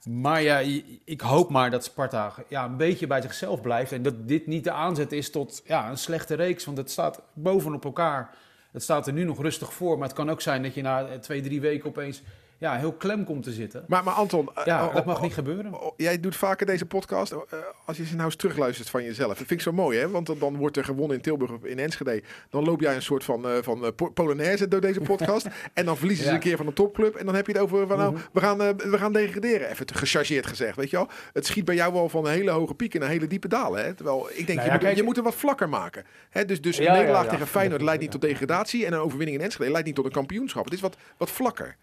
Maar 0.09 0.41
ja, 0.41 0.59
ik 1.03 1.21
hoop 1.21 1.49
maar 1.49 1.71
dat 1.71 1.83
Sparta 1.83 2.33
ja, 2.49 2.65
een 2.65 2.77
beetje 2.77 3.07
bij 3.07 3.21
zichzelf 3.21 3.61
blijft. 3.61 3.91
En 3.91 4.01
dat 4.01 4.27
dit 4.27 4.47
niet 4.47 4.63
de 4.63 4.71
aanzet 4.71 5.11
is 5.11 5.31
tot 5.31 5.61
ja, 5.65 5.89
een 5.89 5.97
slechte 5.97 6.35
reeks. 6.35 6.65
Want 6.65 6.77
het 6.77 6.91
staat 6.91 7.21
bovenop 7.33 7.85
elkaar. 7.85 8.35
Het 8.71 8.83
staat 8.83 9.07
er 9.07 9.13
nu 9.13 9.23
nog 9.23 9.41
rustig 9.41 9.73
voor. 9.73 9.97
Maar 9.97 10.07
het 10.07 10.17
kan 10.17 10.29
ook 10.29 10.41
zijn 10.41 10.63
dat 10.63 10.73
je 10.73 10.81
na 10.81 11.19
twee, 11.19 11.41
drie 11.41 11.61
weken 11.61 11.89
opeens 11.89 12.21
ja, 12.59 12.77
heel 12.77 12.93
klem 12.93 13.23
komt 13.25 13.43
te 13.43 13.51
zitten. 13.51 13.83
Maar, 13.87 14.03
maar 14.03 14.13
Anton, 14.13 14.49
eh, 14.55 14.65
Ja, 14.65 14.85
oh, 14.87 14.93
dat 14.93 15.05
mag 15.05 15.15
oh, 15.15 15.21
niet 15.21 15.33
gebeuren. 15.33 15.81
oh, 15.81 15.93
jij 15.97 16.19
doet 16.19 16.35
vaker 16.35 16.65
deze 16.65 16.85
podcast. 16.85 17.31
eh, 17.31 17.37
als 17.85 17.97
je 17.97 18.05
ze 18.05 18.13
nou 18.13 18.25
eens 18.25 18.35
terugluistert 18.35 18.89
van 18.89 19.03
jezelf. 19.03 19.27
Dat 19.27 19.37
vind 19.37 19.51
ik 19.51 19.61
zo 19.61 19.71
mooi, 19.71 19.99
hè? 19.99 20.09
Want 20.09 20.39
dan, 20.39 20.55
wordt 20.57 20.77
er 20.77 20.83
gewonnen 20.83 21.15
in 21.17 21.21
Tilburg 21.23 21.51
of 21.51 21.63
in 21.63 21.79
Enschede. 21.79 22.23
Dan 22.49 22.63
loop 22.63 22.81
jij 22.81 22.95
een 22.95 23.01
soort 23.01 23.23
van, 23.23 23.47
eh, 23.47 23.51
van 23.61 23.93
po- 23.95 24.09
Polonaise 24.09 24.67
door 24.67 24.81
deze 24.81 24.99
podcast. 25.01 25.47
en 25.73 25.85
dan 25.85 25.97
verliezen 25.97 26.25
ze 26.25 26.31
een 26.31 26.39
keer 26.39 26.57
van 26.57 26.67
een 26.67 26.73
topclub. 26.73 27.15
En 27.15 27.25
dan 27.25 27.35
heb 27.35 27.45
je 27.47 27.51
het 27.51 27.61
over 27.61 27.87
van, 27.87 27.97
nou, 27.97 28.17
we, 28.33 28.39
gaan, 28.39 28.57
we 28.77 28.97
gaan 28.97 29.13
degraderen. 29.13 29.69
Even 29.69 29.85
te 29.85 29.93
gechargeerd 29.93 30.47
gezegd, 30.47 30.75
weet 30.75 30.89
je 30.89 30.97
wel. 30.97 31.07
Het 31.33 31.45
schiet 31.45 31.65
bij 31.65 31.75
jou 31.75 31.93
wel 31.93 32.09
van 32.09 32.25
een 32.25 32.31
hele 32.31 32.51
hoge 32.51 32.73
piek 32.73 32.99
naar 32.99 33.09
hele 33.09 33.27
diepe 33.27 33.47
dalen. 33.47 33.83
Hè? 33.83 33.93
Terwijl 33.93 34.29
ik 34.33 34.47
denk, 34.47 34.59
Nou 34.59 34.71
je, 34.79 34.85
moet, 34.87 34.95
je 34.97 35.03
moet 35.03 35.15
het 35.15 35.25
wat 35.25 35.35
vlakker 35.35 35.69
maken. 35.69 36.05
Hè? 36.29 36.45
Dus, 36.45 36.61
dus 36.61 36.77
een 36.77 36.91
nederlaag 36.91 37.27
tegen 37.27 37.47
Feyenoord 37.47 37.81
leidt 37.81 38.01
niet 38.01 38.11
tot 38.17 38.21
degradatie. 38.21 38.85
En 38.85 38.93
een 38.93 38.99
overwinning 38.99 39.37
in 39.37 39.43
Enschede 39.43 39.71
leidt 39.71 39.85
niet 39.87 39.95
tot 39.95 40.05
een 40.05 40.11
kampioenschap. 40.11 40.63
Het 40.65 40.73
is 40.73 40.81
wat, 40.81 40.97
wat 41.17 41.31
vlakker. 41.31 41.75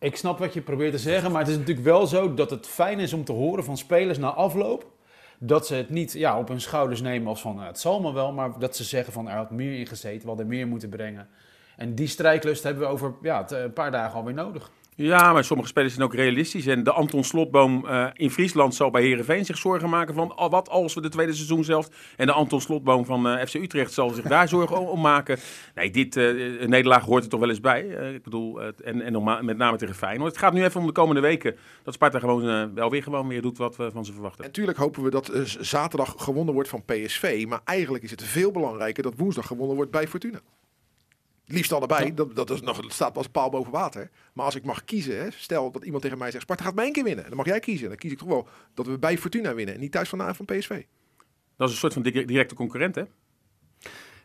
Ik 0.00 0.16
snap 0.16 0.38
wat 0.38 0.54
je 0.54 0.60
probeert 0.60 0.92
te 0.92 0.98
zeggen, 0.98 1.30
maar 1.32 1.40
het 1.40 1.50
is 1.50 1.56
natuurlijk 1.56 1.86
wel 1.86 2.06
zo 2.06 2.34
dat 2.34 2.50
het 2.50 2.66
fijn 2.66 2.98
is 2.98 3.12
om 3.12 3.24
te 3.24 3.32
horen 3.32 3.64
van 3.64 3.76
spelers 3.76 4.18
na 4.18 4.28
afloop. 4.28 4.86
Dat 5.38 5.66
ze 5.66 5.74
het 5.74 5.90
niet 5.90 6.12
ja, 6.12 6.38
op 6.38 6.48
hun 6.48 6.60
schouders 6.60 7.00
nemen 7.00 7.28
als 7.28 7.40
van 7.40 7.54
nou, 7.54 7.66
het 7.66 7.78
zal 7.80 8.00
me 8.00 8.12
wel, 8.12 8.32
maar 8.32 8.58
dat 8.58 8.76
ze 8.76 8.84
zeggen 8.84 9.12
van 9.12 9.28
er 9.28 9.36
had 9.36 9.50
meer 9.50 9.78
in 9.78 9.86
gezeten, 9.86 10.20
we 10.20 10.28
hadden 10.28 10.46
meer 10.46 10.66
moeten 10.66 10.88
brengen. 10.88 11.28
En 11.76 11.94
die 11.94 12.06
strijdlust 12.06 12.62
hebben 12.62 12.82
we 12.82 12.88
over 12.88 13.14
ja, 13.22 13.44
t- 13.44 13.50
een 13.50 13.72
paar 13.72 13.90
dagen 13.90 14.18
alweer 14.18 14.34
nodig. 14.34 14.70
Ja, 15.00 15.32
maar 15.32 15.44
sommige 15.44 15.68
spelers 15.68 15.94
zijn 15.94 16.06
ook 16.06 16.14
realistisch. 16.14 16.66
En 16.66 16.82
de 16.82 16.92
Anton 16.92 17.24
Slotboom 17.24 17.86
eh, 17.86 18.06
in 18.12 18.30
Friesland 18.30 18.74
zal 18.74 18.90
bij 18.90 19.02
Herenveen 19.02 19.44
zich 19.44 19.58
zorgen 19.58 19.88
maken 19.88 20.14
van 20.14 20.38
oh, 20.38 20.50
wat 20.50 20.68
als 20.68 20.94
we 20.94 21.00
de 21.00 21.08
tweede 21.08 21.32
seizoen 21.32 21.64
zelf. 21.64 21.88
En 22.16 22.26
de 22.26 22.32
Anton 22.32 22.60
Slotboom 22.60 23.04
van 23.04 23.28
eh, 23.28 23.46
FC 23.46 23.54
Utrecht 23.54 23.92
zal 23.92 24.10
zich 24.10 24.24
daar 24.24 24.48
zorgen 24.48 24.78
om, 24.78 25.00
maken. 25.00 25.38
Nee, 25.74 25.90
dit 25.90 26.16
een 26.16 26.70
nederlaag 26.70 27.04
hoort 27.04 27.22
er 27.24 27.30
toch 27.30 27.40
wel 27.40 27.48
eens 27.48 27.60
bij. 27.60 27.82
Ik 28.14 28.22
bedoel, 28.22 28.62
en, 28.62 29.00
en 29.02 29.44
met 29.44 29.56
name 29.56 29.76
tegen 29.76 29.94
Feyenoord. 29.94 30.30
Het 30.30 30.40
gaat 30.40 30.52
nu 30.52 30.64
even 30.64 30.80
om 30.80 30.86
de 30.86 30.92
komende 30.92 31.20
weken 31.20 31.56
dat 31.82 31.94
Sparta 31.94 32.18
gewoon 32.18 32.74
wel 32.74 32.90
weer 32.90 33.02
gewoon 33.02 33.28
weer 33.28 33.42
doet 33.42 33.58
wat 33.58 33.76
we 33.76 33.90
van 33.90 34.04
ze 34.04 34.12
verwachten. 34.12 34.40
En 34.40 34.46
natuurlijk 34.46 34.78
hopen 34.78 35.02
we 35.02 35.10
dat 35.10 35.30
zaterdag 35.60 36.14
gewonnen 36.16 36.54
wordt 36.54 36.68
van 36.68 36.84
PSV. 36.84 37.44
Maar 37.48 37.60
eigenlijk 37.64 38.04
is 38.04 38.10
het 38.10 38.22
veel 38.22 38.50
belangrijker 38.50 39.02
dat 39.02 39.14
woensdag 39.16 39.46
gewonnen 39.46 39.76
wordt 39.76 39.90
bij 39.90 40.08
Fortuna. 40.08 40.40
Liefst 41.50 41.72
allebei, 41.72 42.14
dat, 42.14 42.36
dat, 42.36 42.50
is 42.50 42.60
nog, 42.60 42.80
dat 42.80 42.92
staat 42.92 43.16
als 43.16 43.28
paal 43.28 43.50
boven 43.50 43.72
water. 43.72 44.10
Maar 44.32 44.44
als 44.44 44.54
ik 44.54 44.64
mag 44.64 44.84
kiezen, 44.84 45.18
hè, 45.18 45.30
stel 45.30 45.70
dat 45.70 45.84
iemand 45.84 46.02
tegen 46.02 46.18
mij 46.18 46.30
zegt... 46.30 46.42
Sparta 46.42 46.64
gaat 46.64 46.74
mij 46.74 46.84
één 46.84 46.92
keer 46.92 47.04
winnen. 47.04 47.24
Dan 47.28 47.36
mag 47.36 47.46
jij 47.46 47.60
kiezen. 47.60 47.88
Dan 47.88 47.96
kies 47.96 48.12
ik 48.12 48.18
toch 48.18 48.28
wel 48.28 48.48
dat 48.74 48.86
we 48.86 48.98
bij 48.98 49.18
Fortuna 49.18 49.54
winnen. 49.54 49.74
En 49.74 49.80
niet 49.80 49.92
thuis 49.92 50.08
vandaan 50.08 50.34
van 50.34 50.44
PSV. 50.44 50.68
Dat 51.56 51.68
is 51.68 51.74
een 51.74 51.80
soort 51.80 51.92
van 51.92 52.02
di- 52.02 52.24
directe 52.24 52.54
concurrent, 52.54 52.94
hè? 52.94 53.02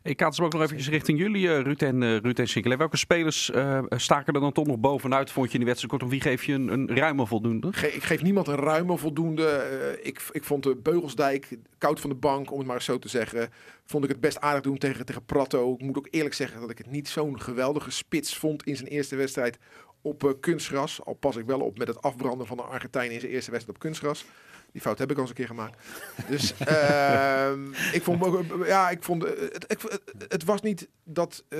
Ik 0.03 0.17
kaats 0.17 0.37
hem 0.37 0.45
ook 0.45 0.53
nog 0.53 0.61
eventjes 0.61 0.89
richting 0.89 1.19
jullie, 1.19 1.49
eh, 1.49 1.61
Ruud 1.61 1.81
en, 1.81 2.01
uh, 2.01 2.17
Ruud 2.17 2.39
en. 2.39 2.77
Welke 2.77 2.97
spelers 2.97 3.51
eh, 3.51 3.83
staken 3.89 4.33
er 4.33 4.39
dan 4.39 4.51
toch 4.51 4.67
nog 4.67 4.79
bovenuit, 4.79 5.31
vond 5.31 5.47
je 5.47 5.51
in 5.53 5.59
die 5.59 5.67
wedstrijd? 5.67 5.91
Kortom, 5.91 6.09
wie 6.09 6.21
geef 6.21 6.43
je 6.43 6.53
een, 6.53 6.67
een 6.67 6.95
ruime 6.95 7.27
voldoende? 7.27 7.67
Ik 7.67 8.03
geef 8.03 8.21
niemand 8.21 8.47
een 8.47 8.55
ruime 8.55 8.97
voldoende. 8.97 9.47
Eh, 9.47 10.05
ik, 10.05 10.21
ik 10.31 10.43
vond 10.43 10.63
de 10.63 10.75
Beugelsdijk, 10.75 11.57
koud 11.77 11.99
van 11.99 12.09
de 12.09 12.15
bank, 12.15 12.51
om 12.51 12.57
het 12.57 12.67
maar 12.67 12.81
zo 12.81 12.99
te 12.99 13.09
zeggen. 13.09 13.49
Vond 13.85 14.03
ik 14.03 14.09
het 14.09 14.19
best 14.19 14.39
aardig 14.39 14.61
doen 14.61 14.77
tegen, 14.77 15.05
tegen 15.05 15.25
Prato. 15.25 15.73
Ik 15.73 15.81
moet 15.81 15.97
ook 15.97 16.07
eerlijk 16.11 16.35
zeggen 16.35 16.61
dat 16.61 16.69
ik 16.69 16.77
het 16.77 16.91
niet 16.91 17.07
zo'n 17.07 17.41
geweldige 17.41 17.91
spits 17.91 18.37
vond 18.37 18.63
in 18.63 18.75
zijn 18.75 18.89
eerste 18.89 19.15
wedstrijd 19.15 19.57
op 20.01 20.23
eh, 20.23 20.29
kunstgras. 20.39 21.05
Al 21.05 21.13
pas 21.13 21.35
ik 21.35 21.45
wel 21.45 21.59
op 21.59 21.77
met 21.77 21.87
het 21.87 22.01
afbranden 22.01 22.47
van 22.47 22.57
de 22.57 22.63
Argentijn 22.63 23.11
in 23.11 23.19
zijn 23.19 23.31
eerste 23.31 23.51
wedstrijd 23.51 23.77
op 23.77 23.83
kunstgras. 23.83 24.25
Die 24.73 24.81
fout 24.81 24.97
heb 24.99 25.09
ik 25.11 25.15
al 25.15 25.21
eens 25.21 25.29
een 25.29 25.35
keer 25.35 25.47
gemaakt. 25.47 25.81
Dus 26.27 26.53
ehm, 26.57 27.71
ik 27.91 28.01
vond, 28.03 28.23
ook, 28.23 28.61
eh, 28.61 28.67
ja, 28.67 28.89
ik 28.89 29.03
vond, 29.03 29.23
eh, 29.23 29.31
het, 29.51 29.65
ik- 29.71 29.81
het, 29.81 30.01
het 30.27 30.43
was 30.43 30.61
niet 30.61 30.87
dat 31.03 31.43
eh, 31.49 31.59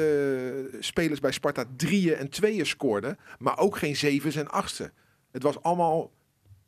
spelers 0.79 1.19
bij 1.19 1.31
Sparta 1.31 1.65
drieën 1.75 2.15
en 2.15 2.29
tweeën 2.29 2.65
scoorden, 2.65 3.17
maar 3.39 3.57
ook 3.57 3.77
geen 3.77 3.95
zevens 3.95 4.35
en 4.35 4.47
achtste. 4.49 4.91
Het 5.31 5.43
was 5.43 5.61
allemaal 5.61 6.11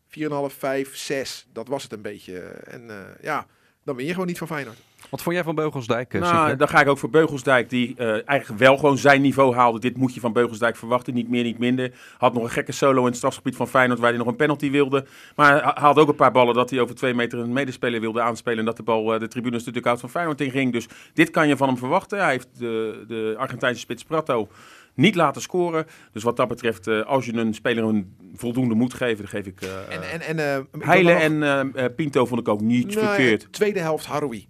4,5, 0.08 0.56
5, 0.58 0.96
6. 0.96 1.48
Dat 1.54 1.68
was 1.68 1.84
het 1.84 1.92
een 1.94 2.02
beetje. 2.02 2.40
En 2.48 2.90
eh, 2.90 2.98
ja, 3.22 3.48
dan 3.84 3.96
win 3.96 4.06
je 4.06 4.12
gewoon 4.12 4.28
niet 4.28 4.38
van 4.38 4.48
Feyenoord. 4.48 4.78
Wat 5.10 5.22
vond 5.22 5.36
jij 5.36 5.44
van 5.44 5.56
Beugelsdijk? 5.56 6.14
eh, 6.14 6.20
Nou, 6.22 6.34
Sinclair? 6.34 6.58
dan 6.58 6.68
ga 6.68 6.82
ik 6.82 6.88
ook 6.88 6.98
voor 6.98 7.10
Beugelsdijk, 7.10 7.70
die 7.70 7.94
eh, 7.98 8.08
eigenlijk 8.26 8.60
wel 8.60 8.78
gewoon 8.78 8.98
zijn 8.98 9.22
niveau 9.22 9.56
haalde. 9.56 9.80
Dit 9.80 9.98
moet 9.98 10.14
je 10.14 10.20
van 10.20 10.34
Beugelsdijk 10.34 10.76
verwachten, 10.76 11.14
niet 11.14 11.30
meer, 11.30 11.44
niet 11.44 11.60
minder. 11.60 11.92
Had 12.18 12.34
nog 12.34 12.44
een 12.44 12.50
gekke 12.50 12.72
solo 12.72 13.00
in 13.00 13.06
het 13.06 13.16
strafgebied 13.16 13.56
van 13.56 13.68
Feyenoord, 13.68 14.00
waar 14.00 14.10
hij 14.10 14.18
nog 14.18 14.28
een 14.28 14.36
penalty 14.36 14.72
wilde. 14.72 15.06
Maar 15.36 15.64
hij 15.64 15.72
haalde 15.76 16.02
ook 16.02 16.08
een 16.08 16.16
paar 16.16 16.32
ballen 16.32 16.54
dat 16.54 16.70
hij 16.70 16.80
over 16.80 16.96
twee 16.96 17.14
meter 17.14 17.40
een 17.40 17.54
medespeler 17.54 18.00
wilde 18.02 18.22
aanspelen. 18.22 18.60
En 18.60 18.66
dat 18.66 18.78
de 18.78 18.84
bal 18.84 19.14
eh, 19.14 19.20
de 19.20 19.28
tribunes 19.28 19.60
natuurlijk 19.60 19.88
uit 19.88 20.00
van 20.00 20.10
Feyenoord 20.10 20.42
inging. 20.42 20.72
Dus 20.72 20.88
dit 21.14 21.30
kan 21.30 21.48
je 21.48 21.58
van 21.58 21.68
hem 21.68 21.78
verwachten. 21.78 22.20
Hij 22.20 22.32
heeft 22.32 22.48
de, 22.58 23.04
de 23.08 23.36
Argentijnse 23.38 23.80
spits 23.80 24.04
Prato 24.04 24.48
niet 24.94 25.16
laten 25.16 25.42
scoren. 25.42 25.86
Dus 26.12 26.24
wat 26.24 26.38
dat 26.38 26.48
betreft, 26.48 26.88
eh, 26.88 27.02
als 27.02 27.26
je 27.26 27.34
een 27.34 27.54
speler 27.54 27.84
een 27.84 28.16
voldoende 28.36 28.76
moet 28.76 28.94
geven, 28.94 29.18
dan 29.18 29.28
geef 29.28 29.46
ik... 29.46 29.62
eh 29.62 29.96
En, 29.96 30.12
en, 30.12 30.22
en, 30.22 30.56
eh, 30.72 30.88
Heile 30.88 31.30
nog- 31.30 31.74
en 31.76 31.96
Pinto 31.96 32.26
vond 32.26 32.40
ik 32.40 32.48
ook 32.48 32.62
niet 32.62 32.96
Nou 32.96 33.06
verkeerd. 33.08 33.48
tweede 33.54 33.80
helft 33.80 34.06
Haroui. 34.06 34.48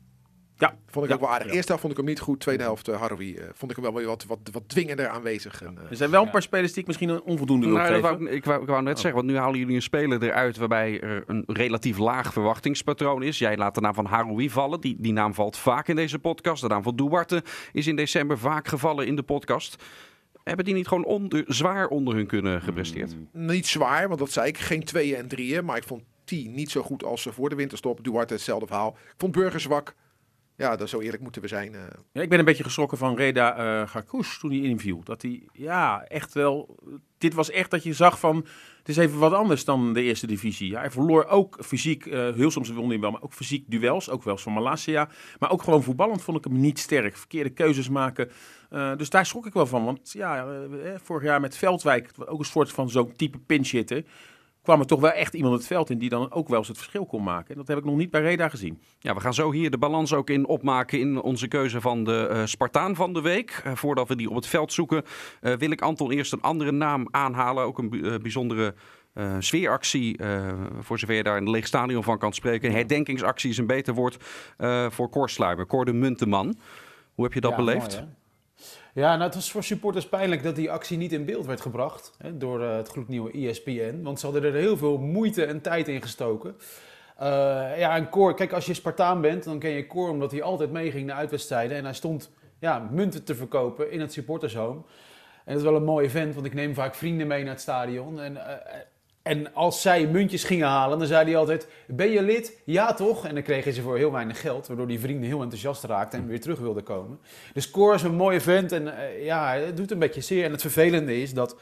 Ja, 0.57 0.77
Vond 0.87 1.05
ik 1.05 1.11
Ja. 1.11 1.15
ook 1.17 1.21
wel 1.23 1.31
aardig. 1.31 1.47
Ja. 1.47 1.53
Eerste 1.53 1.67
helft 1.67 1.81
vond 1.81 1.93
ik 1.93 1.99
hem 1.99 2.09
niet 2.09 2.19
goed. 2.19 2.39
Tweede 2.39 2.63
helft 2.63 2.89
uh, 2.89 2.99
Haroui. 2.99 3.35
eh, 3.35 3.45
vond 3.53 3.71
ik 3.71 3.77
hem 3.77 3.85
wel 3.85 3.95
weer 3.95 4.05
wat, 4.07 4.25
wat, 4.25 4.39
wat 4.51 4.63
dwingender 4.69 5.07
aanwezig. 5.07 5.61
En, 5.63 5.77
eh, 5.83 5.89
Er 5.89 5.95
zijn 5.95 6.09
wel 6.09 6.23
een 6.23 6.29
paar 6.29 6.41
spelers 6.41 6.71
die 6.71 6.81
ik 6.81 6.87
misschien 6.87 7.09
een 7.09 7.21
onvoldoende 7.21 7.65
wil 7.65 7.75
Nou, 7.75 7.87
dat 7.87 7.95
geven. 8.01 8.17
wou 8.17 8.29
ik, 8.29 8.35
ik, 8.35 8.45
wou, 8.45 8.61
ik 8.61 8.67
wou 8.67 8.81
net 8.83 8.99
zeggen, 8.99 9.15
want 9.21 9.31
nu 9.31 9.37
halen 9.37 9.59
jullie 9.59 9.75
een 9.75 9.81
speler 9.81 10.23
eruit 10.23 10.57
waarbij 10.57 11.01
er 11.01 11.23
een 11.27 11.43
relatief 11.47 11.97
laag 11.97 12.33
verwachtingspatroon 12.33 13.23
is. 13.23 13.37
Jij 13.37 13.57
laat 13.57 13.75
de 13.75 13.81
naam 13.81 13.93
van 13.93 14.05
Haroui 14.05 14.49
vallen. 14.49 14.81
Die, 14.81 14.95
die 14.99 15.13
naam 15.13 15.33
valt 15.33 15.57
vaak 15.57 15.87
in 15.87 15.95
deze 15.95 16.19
podcast. 16.19 16.61
De 16.61 16.67
naam 16.67 16.83
van 16.83 16.95
Duarte 16.95 17.43
is 17.73 17.87
in 17.87 17.95
december 17.95 18.37
vaak 18.37 18.67
gevallen 18.67 19.07
in 19.07 19.15
de 19.15 19.23
podcast. 19.23 19.83
Hebben 20.43 20.65
die 20.65 20.73
niet 20.73 20.87
gewoon 20.87 21.05
onder, 21.05 21.43
zwaar 21.47 21.87
onder 21.87 22.15
hun 22.15 22.27
kunnen 22.27 22.61
gepresteerd? 22.61 23.15
niet 23.31 23.67
zwaar, 23.67 24.07
want 24.07 24.19
dat 24.19 24.31
zei 24.31 24.47
ik. 24.47 24.57
Geen 24.57 24.83
tweeën 24.83 25.15
en 25.17 25.27
drieën. 25.27 25.65
Maar 25.65 25.77
ik 25.77 25.83
vond 25.83 26.03
T 26.23 26.31
niet 26.31 26.71
zo 26.71 26.81
goed 26.81 27.03
als 27.03 27.21
ze 27.21 27.31
voor 27.33 27.49
de 27.49 27.55
winterstop. 27.55 28.03
Duarte 28.03 28.33
hetzelfde 28.33 28.67
verhaal. 28.67 28.97
Ik 29.05 29.13
vond 29.17 29.31
Burger 29.31 29.59
zwak. 29.59 29.95
Ja, 30.57 30.75
dat 30.75 30.89
zo 30.89 30.99
eerlijk 30.99 31.23
moeten 31.23 31.41
we 31.41 31.47
zijn. 31.47 31.73
eh. 31.73 31.81
Ja, 32.11 32.21
ik 32.21 32.29
ben 32.29 32.39
een 32.39 32.45
beetje 32.45 32.63
geschrokken 32.63 32.97
van 32.97 33.15
Reda 33.15 33.85
Garkous 33.85 34.39
toen 34.39 34.51
hij 34.51 34.59
inviel. 34.59 35.03
Dat 35.03 35.21
hij, 35.21 35.47
ja, 35.53 36.03
echt 36.03 36.33
wel... 36.33 36.79
Dit 37.17 37.33
was 37.33 37.49
echt 37.49 37.71
dat 37.71 37.83
je 37.83 37.93
zag 37.93 38.19
van... 38.19 38.45
Het 38.77 38.89
is 38.89 38.97
even 38.97 39.19
wat 39.19 39.33
anders 39.33 39.65
dan 39.65 39.93
de 39.93 40.01
eerste 40.01 40.27
divisie. 40.27 40.69
Ja, 40.69 40.79
hij 40.79 40.91
verloor 40.91 41.25
ook 41.25 41.57
fysiek, 41.61 42.05
eh, 42.05 42.33
heel 42.33 42.51
soms 42.51 42.67
hij 42.67 42.99
wel, 42.99 43.11
maar 43.11 43.21
ook 43.21 43.33
fysiek 43.33 43.63
duels. 43.67 44.09
Ook 44.09 44.23
wel 44.23 44.37
van 44.37 44.53
Malasia. 44.53 45.09
Maar 45.39 45.51
ook 45.51 45.63
gewoon 45.63 45.83
voetballend 45.83 46.21
vond 46.21 46.37
ik 46.37 46.43
hem 46.43 46.59
niet 46.59 46.79
sterk. 46.79 47.17
Verkeerde 47.17 47.49
keuzes 47.49 47.89
maken. 47.89 48.31
Dus 48.97 49.09
daar 49.09 49.25
schrok 49.25 49.45
ik 49.45 49.53
wel 49.53 49.65
van. 49.67 49.85
Want 49.85 50.11
ja, 50.11 50.47
vorig 51.03 51.23
jaar 51.23 51.41
met 51.41 51.57
Veldwijk, 51.57 52.09
ook 52.25 52.39
een 52.39 52.45
soort 52.45 52.71
van 52.71 52.89
zo'n 52.89 53.15
type 53.15 53.37
pinch 53.37 53.69
hitter, 53.69 54.03
kwam 54.65 54.79
er 54.79 54.85
toch 54.85 54.99
wel 54.99 55.11
echt 55.11 55.33
iemand 55.33 55.53
het 55.55 55.67
veld 55.67 55.89
in 55.89 55.97
die 55.97 56.09
dan 56.09 56.31
ook 56.31 56.47
wel 56.47 56.57
eens 56.57 56.67
het 56.67 56.77
verschil 56.77 57.05
kon 57.05 57.23
maken. 57.23 57.49
En 57.51 57.55
dat 57.57 57.67
heb 57.67 57.77
ik 57.77 57.83
nog 57.85 57.95
niet 57.95 58.11
bij 58.11 58.21
Reda 58.21 58.49
gezien. 58.49 58.81
Ja, 58.99 59.13
we 59.13 59.19
gaan 59.19 59.33
zo 59.33 59.51
hier 59.51 59.71
de 59.71 59.77
balans 59.77 60.13
ook 60.13 60.29
in 60.29 60.47
opmaken 60.47 60.99
in 60.99 61.21
onze 61.21 61.47
keuze 61.47 61.81
van 61.81 62.03
de 62.03 62.27
eh, 62.27 62.41
Spartaan 62.45 62.95
van 62.95 63.13
de 63.13 63.21
week. 63.21 63.61
Eh, 63.63 63.75
voordat 63.75 64.07
we 64.07 64.15
die 64.15 64.29
op 64.29 64.35
het 64.35 64.47
veld 64.47 64.73
zoeken, 64.73 65.03
eh, 65.41 65.53
wil 65.53 65.71
ik 65.71 65.81
Anton 65.81 66.11
eerst 66.11 66.33
een 66.33 66.41
andere 66.41 66.71
naam 66.71 67.07
aanhalen. 67.11 67.63
Ook 67.63 67.77
een 67.77 67.89
bi- 67.89 68.17
bijzondere 68.19 68.73
eh, 69.13 69.35
sfeeractie, 69.39 70.17
eh, 70.17 70.53
voor 70.79 70.99
zover 70.99 71.15
je 71.15 71.23
daar 71.23 71.37
een 71.37 71.49
leeg 71.49 71.67
stadion 71.67 72.03
van 72.03 72.17
kan 72.17 72.33
spreken. 72.33 72.69
Een 72.69 72.75
herdenkingsactie 72.75 73.49
is 73.49 73.57
een 73.57 73.67
beter 73.67 73.93
woord 73.93 74.17
eh, 74.57 74.89
voor 74.89 75.09
Cor 75.09 75.29
Sluimer, 75.29 75.65
Cor 75.65 75.85
de 75.85 75.93
Munteman. 75.93 76.55
Hoe 77.13 77.23
heb 77.23 77.33
je 77.33 77.41
dat 77.41 77.51
Ja, 77.51 77.57
beleefd? 77.57 77.95
mooi? 78.01 78.13
Ja, 78.95 79.11
nou, 79.11 79.21
het 79.23 79.35
was 79.35 79.51
voor 79.51 79.63
supporters 79.63 80.07
pijnlijk 80.07 80.43
dat 80.43 80.55
die 80.55 80.71
actie 80.71 80.97
niet 80.97 81.11
in 81.11 81.25
beeld 81.25 81.45
werd 81.45 81.61
gebracht 81.61 82.11
hè, 82.17 82.37
door 82.37 82.63
eh, 82.63 82.75
het 82.75 82.87
gloednieuwe 82.87 83.31
ESPN. 83.31 84.01
Want 84.01 84.19
ze 84.19 84.25
hadden 84.25 84.43
er 84.43 84.53
heel 84.53 84.77
veel 84.77 84.97
moeite 84.97 85.45
en 85.45 85.61
tijd 85.61 85.87
in 85.87 86.01
gestoken. 86.01 86.55
Eh, 87.17 87.27
ja, 87.77 87.95
en 87.95 88.09
Cor, 88.09 88.33
kijk, 88.33 88.53
als 88.53 88.65
je 88.65 88.73
Spartaan 88.73 89.21
bent, 89.21 89.43
dan 89.43 89.59
ken 89.59 89.69
je 89.69 89.87
Cor 89.87 90.09
omdat 90.09 90.31
hij 90.31 90.41
altijd 90.41 90.71
meeging 90.71 91.05
naar 91.05 91.15
uitwedstrijden. 91.15 91.77
En 91.77 91.83
hij 91.83 91.93
stond 91.93 92.31
ja, 92.59 92.87
munten 92.91 93.23
te 93.23 93.35
verkopen 93.35 93.91
in 93.91 93.99
het 93.99 94.13
supportershome. 94.13 94.81
En 95.45 95.53
dat 95.53 95.57
is 95.57 95.69
wel 95.69 95.75
een 95.75 95.83
mooi 95.83 96.05
event, 96.05 96.33
want 96.33 96.45
ik 96.45 96.53
neem 96.53 96.73
vaak 96.73 96.95
vrienden 96.95 97.27
mee 97.27 97.43
naar 97.43 97.53
het 97.53 97.61
stadion. 97.61 98.19
En, 98.19 98.47
eh, 98.47 98.79
en 99.25 99.53
als 99.53 99.81
zij 99.81 100.07
muntjes 100.07 100.43
gingen 100.43 100.67
halen, 100.67 100.99
dan 100.99 101.07
zei 101.07 101.25
hij 101.25 101.37
altijd: 101.37 101.67
Ben 101.87 102.09
je 102.09 102.21
lid? 102.21 102.61
Ja, 102.65 102.93
toch? 102.93 103.25
En 103.25 103.33
dan 103.33 103.43
kregen 103.43 103.73
ze 103.73 103.81
voor 103.81 103.97
heel 103.97 104.11
weinig 104.11 104.41
geld, 104.41 104.67
waardoor 104.67 104.87
die 104.87 104.99
vrienden 104.99 105.27
heel 105.27 105.41
enthousiast 105.41 105.83
raakten 105.83 106.19
en 106.19 106.27
weer 106.27 106.41
terug 106.41 106.59
wilden 106.59 106.83
komen. 106.83 107.19
Dus 107.53 107.71
Cor 107.71 107.93
is 107.93 108.03
een 108.03 108.15
mooie 108.15 108.41
vent 108.41 108.71
en 108.71 108.97
eh, 108.97 109.25
ja, 109.25 109.53
het 109.53 109.77
doet 109.77 109.91
een 109.91 109.99
beetje 109.99 110.21
zeer. 110.21 110.43
En 110.43 110.51
het 110.51 110.61
vervelende 110.61 111.21
is 111.21 111.33
dat, 111.33 111.55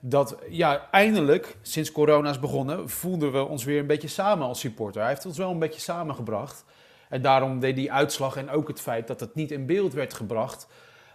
dat 0.00 0.36
ja, 0.48 0.88
eindelijk, 0.90 1.56
sinds 1.62 1.92
corona 1.92 2.30
is 2.30 2.40
begonnen, 2.40 2.88
voelden 2.88 3.32
we 3.32 3.44
ons 3.44 3.64
weer 3.64 3.80
een 3.80 3.86
beetje 3.86 4.08
samen 4.08 4.46
als 4.46 4.60
supporter. 4.60 5.00
Hij 5.00 5.10
heeft 5.10 5.26
ons 5.26 5.38
wel 5.38 5.50
een 5.50 5.58
beetje 5.58 5.80
samengebracht. 5.80 6.64
En 7.08 7.22
daarom 7.22 7.60
deed 7.60 7.76
die 7.76 7.92
uitslag 7.92 8.36
en 8.36 8.50
ook 8.50 8.68
het 8.68 8.80
feit 8.80 9.06
dat 9.06 9.20
het 9.20 9.34
niet 9.34 9.50
in 9.50 9.66
beeld 9.66 9.92
werd 9.92 10.14
gebracht, 10.14 10.66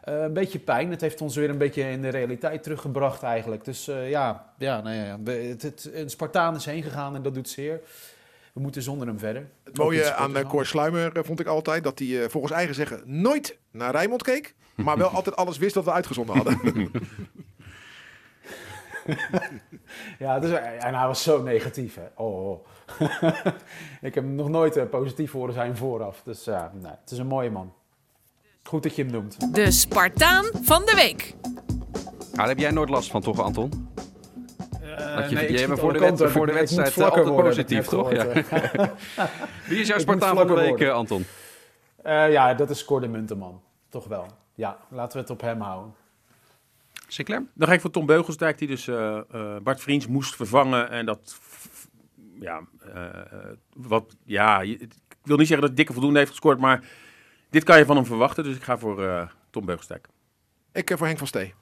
eh, 0.08 0.22
een 0.22 0.34
beetje 0.34 0.60
pijn. 0.60 0.92
Het 0.92 1.02
heeft 1.02 1.22
ons 1.22 1.36
weer 1.36 1.50
een 1.50 1.58
beetje 1.58 1.82
in 1.90 2.02
de 2.02 2.10
realiteit 2.10 2.64
teruggebracht 2.64 3.24
eigenlijk. 3.24 3.66
Dus 3.66 3.88
eh, 3.88 4.10
ja, 4.10 4.54
ja, 4.58 4.82
nou 4.82 4.96
ja 4.96 5.18
we- 5.24 5.32
het, 5.32 5.62
het, 5.62 5.90
een 5.94 6.10
Spartaan 6.10 6.56
is 6.56 6.66
heen 6.66 6.84
gegaan 6.84 7.16
en 7.16 7.22
dat 7.22 7.34
doet 7.34 7.50
zeer. 7.50 7.82
We 8.54 8.60
moeten 8.64 8.82
zonder 8.82 9.08
hem 9.08 9.20
verder. 9.20 9.48
Het 9.64 9.78
mooie 9.78 10.04
aan 10.04 10.10
sportverhaal. 10.18 10.52
Cor 10.52 10.66
Sluimer 10.66 11.18
eh, 11.18 11.24
vond 11.24 11.40
ik 11.40 11.48
altijd 11.48 11.84
dat 11.84 12.00
hij 12.00 12.24
eh, 12.24 12.30
volgens 12.30 12.54
eigen 12.54 12.76
zeggen 12.76 13.02
nooit 13.06 13.58
naar 13.72 13.92
Rijnmond 13.92 14.24
keek. 14.24 14.56
Maar 14.76 14.98
wel 14.98 15.10
altijd 15.10 15.36
alles 15.36 15.58
wist 15.58 15.74
dat 15.74 15.84
we 15.84 15.92
uitgezonden 15.92 16.36
hadden. 16.36 16.60
Ja, 20.20 20.40
dus, 20.40 20.52
en 20.80 20.96
hij 20.96 21.08
was 21.08 21.24
zo 21.24 21.42
negatief. 21.42 21.96
Hè. 21.96 22.08
Oh, 22.16 22.50
oh. 22.50 22.66
ik 24.08 24.16
heb 24.16 24.24
hem 24.24 24.36
nog 24.36 24.50
nooit 24.50 24.76
eh, 24.76 24.86
positief 24.90 25.32
horen 25.32 25.54
zijn 25.54 25.78
vooraf. 25.78 26.22
Dus 26.24 26.44
ja, 26.44 26.72
nee, 26.82 26.92
het 27.02 27.12
is 27.12 27.18
een 27.18 27.28
mooie 27.28 27.50
man. 27.52 27.74
Goed 28.68 28.84
dat 28.84 28.96
je 28.96 29.04
hem 29.04 29.12
noemt. 29.12 29.54
De 29.56 29.72
Spartaan 29.72 30.46
van 30.62 30.86
de 30.86 30.94
week. 30.96 31.34
Nou, 31.42 32.36
daar 32.36 32.48
heb 32.48 32.58
jij 32.58 32.72
nooit 32.72 32.90
last 32.90 33.12
van, 33.12 33.22
toch, 33.22 33.40
Anton? 33.40 33.70
Dat 35.16 35.30
je- 35.30 35.36
nee, 35.36 35.48
ik 35.48 35.58
jij 35.58 35.68
bent 35.68 35.80
voor 35.80 35.94
de 35.94 36.28
voor 36.30 36.46
de 36.46 36.54
wedstrijd, 36.54 36.94
vlakker 36.94 37.22
eh, 37.24 37.30
altijd 37.30 37.56
worden, 37.56 37.66
positief, 37.66 37.86
toch? 37.88 38.12
eh. 38.12 38.88
Wie 39.70 39.80
is 39.80 39.88
jouw 39.88 40.00
Spartaan 40.00 40.36
van 40.36 40.48
de 40.48 40.54
week, 40.54 40.68
worden. 40.70 40.88
eh, 40.88 40.94
Anton? 40.94 41.26
Eh, 42.04 42.32
ja, 42.32 42.54
dat 42.54 42.70
is 42.70 42.86
Cor 42.86 43.02
de 43.02 43.08
Munteman. 43.08 43.62
Toch 43.90 44.06
wel. 44.08 44.26
Ja, 44.56 44.78
laten 44.90 45.14
we 45.14 45.20
het 45.20 45.30
op 45.30 45.42
hem 45.42 45.62
houden. 45.62 45.94
Sinclair? 47.08 47.44
Dan 47.54 47.68
ga 47.68 47.74
ik 47.74 47.82
voor 47.82 47.92
Tom 47.92 48.06
Beugelsdijk, 48.06 48.58
die 48.58 48.68
dus 48.68 48.88
eh, 48.88 49.18
eh, 49.32 49.58
Bart 49.64 49.82
Vriends 49.82 50.08
moest 50.08 50.36
vervangen. 50.36 50.90
En 50.90 51.06
dat, 51.06 51.38
ja, 52.40 52.62
eh, 52.94 53.06
eh, 53.06 53.22
wat, 53.74 54.16
ja, 54.24 54.62
ik 54.62 54.94
wil 55.24 55.38
niet 55.38 55.48
zeggen 55.48 55.68
dat 55.68 55.76
dikke 55.76 55.94
voldoende 55.94 56.18
heeft 56.20 56.32
gescoord, 56.32 56.60
maar 56.60 56.84
dit 57.50 57.64
kan 57.64 57.78
je 57.78 57.86
van 57.86 57.96
hem 57.96 58.06
verwachten. 58.06 58.44
Dus 58.44 58.56
ik 58.56 58.64
ga 58.64 58.78
voor 58.78 59.04
eh, 59.08 59.28
Tom 59.50 59.66
Beugelsdijk. 59.66 60.08
ik 60.74 60.90
eh, 60.90 60.98
voor 60.98 61.06
Henk 61.06 61.18
van 61.18 61.28
Stee. 61.28 61.54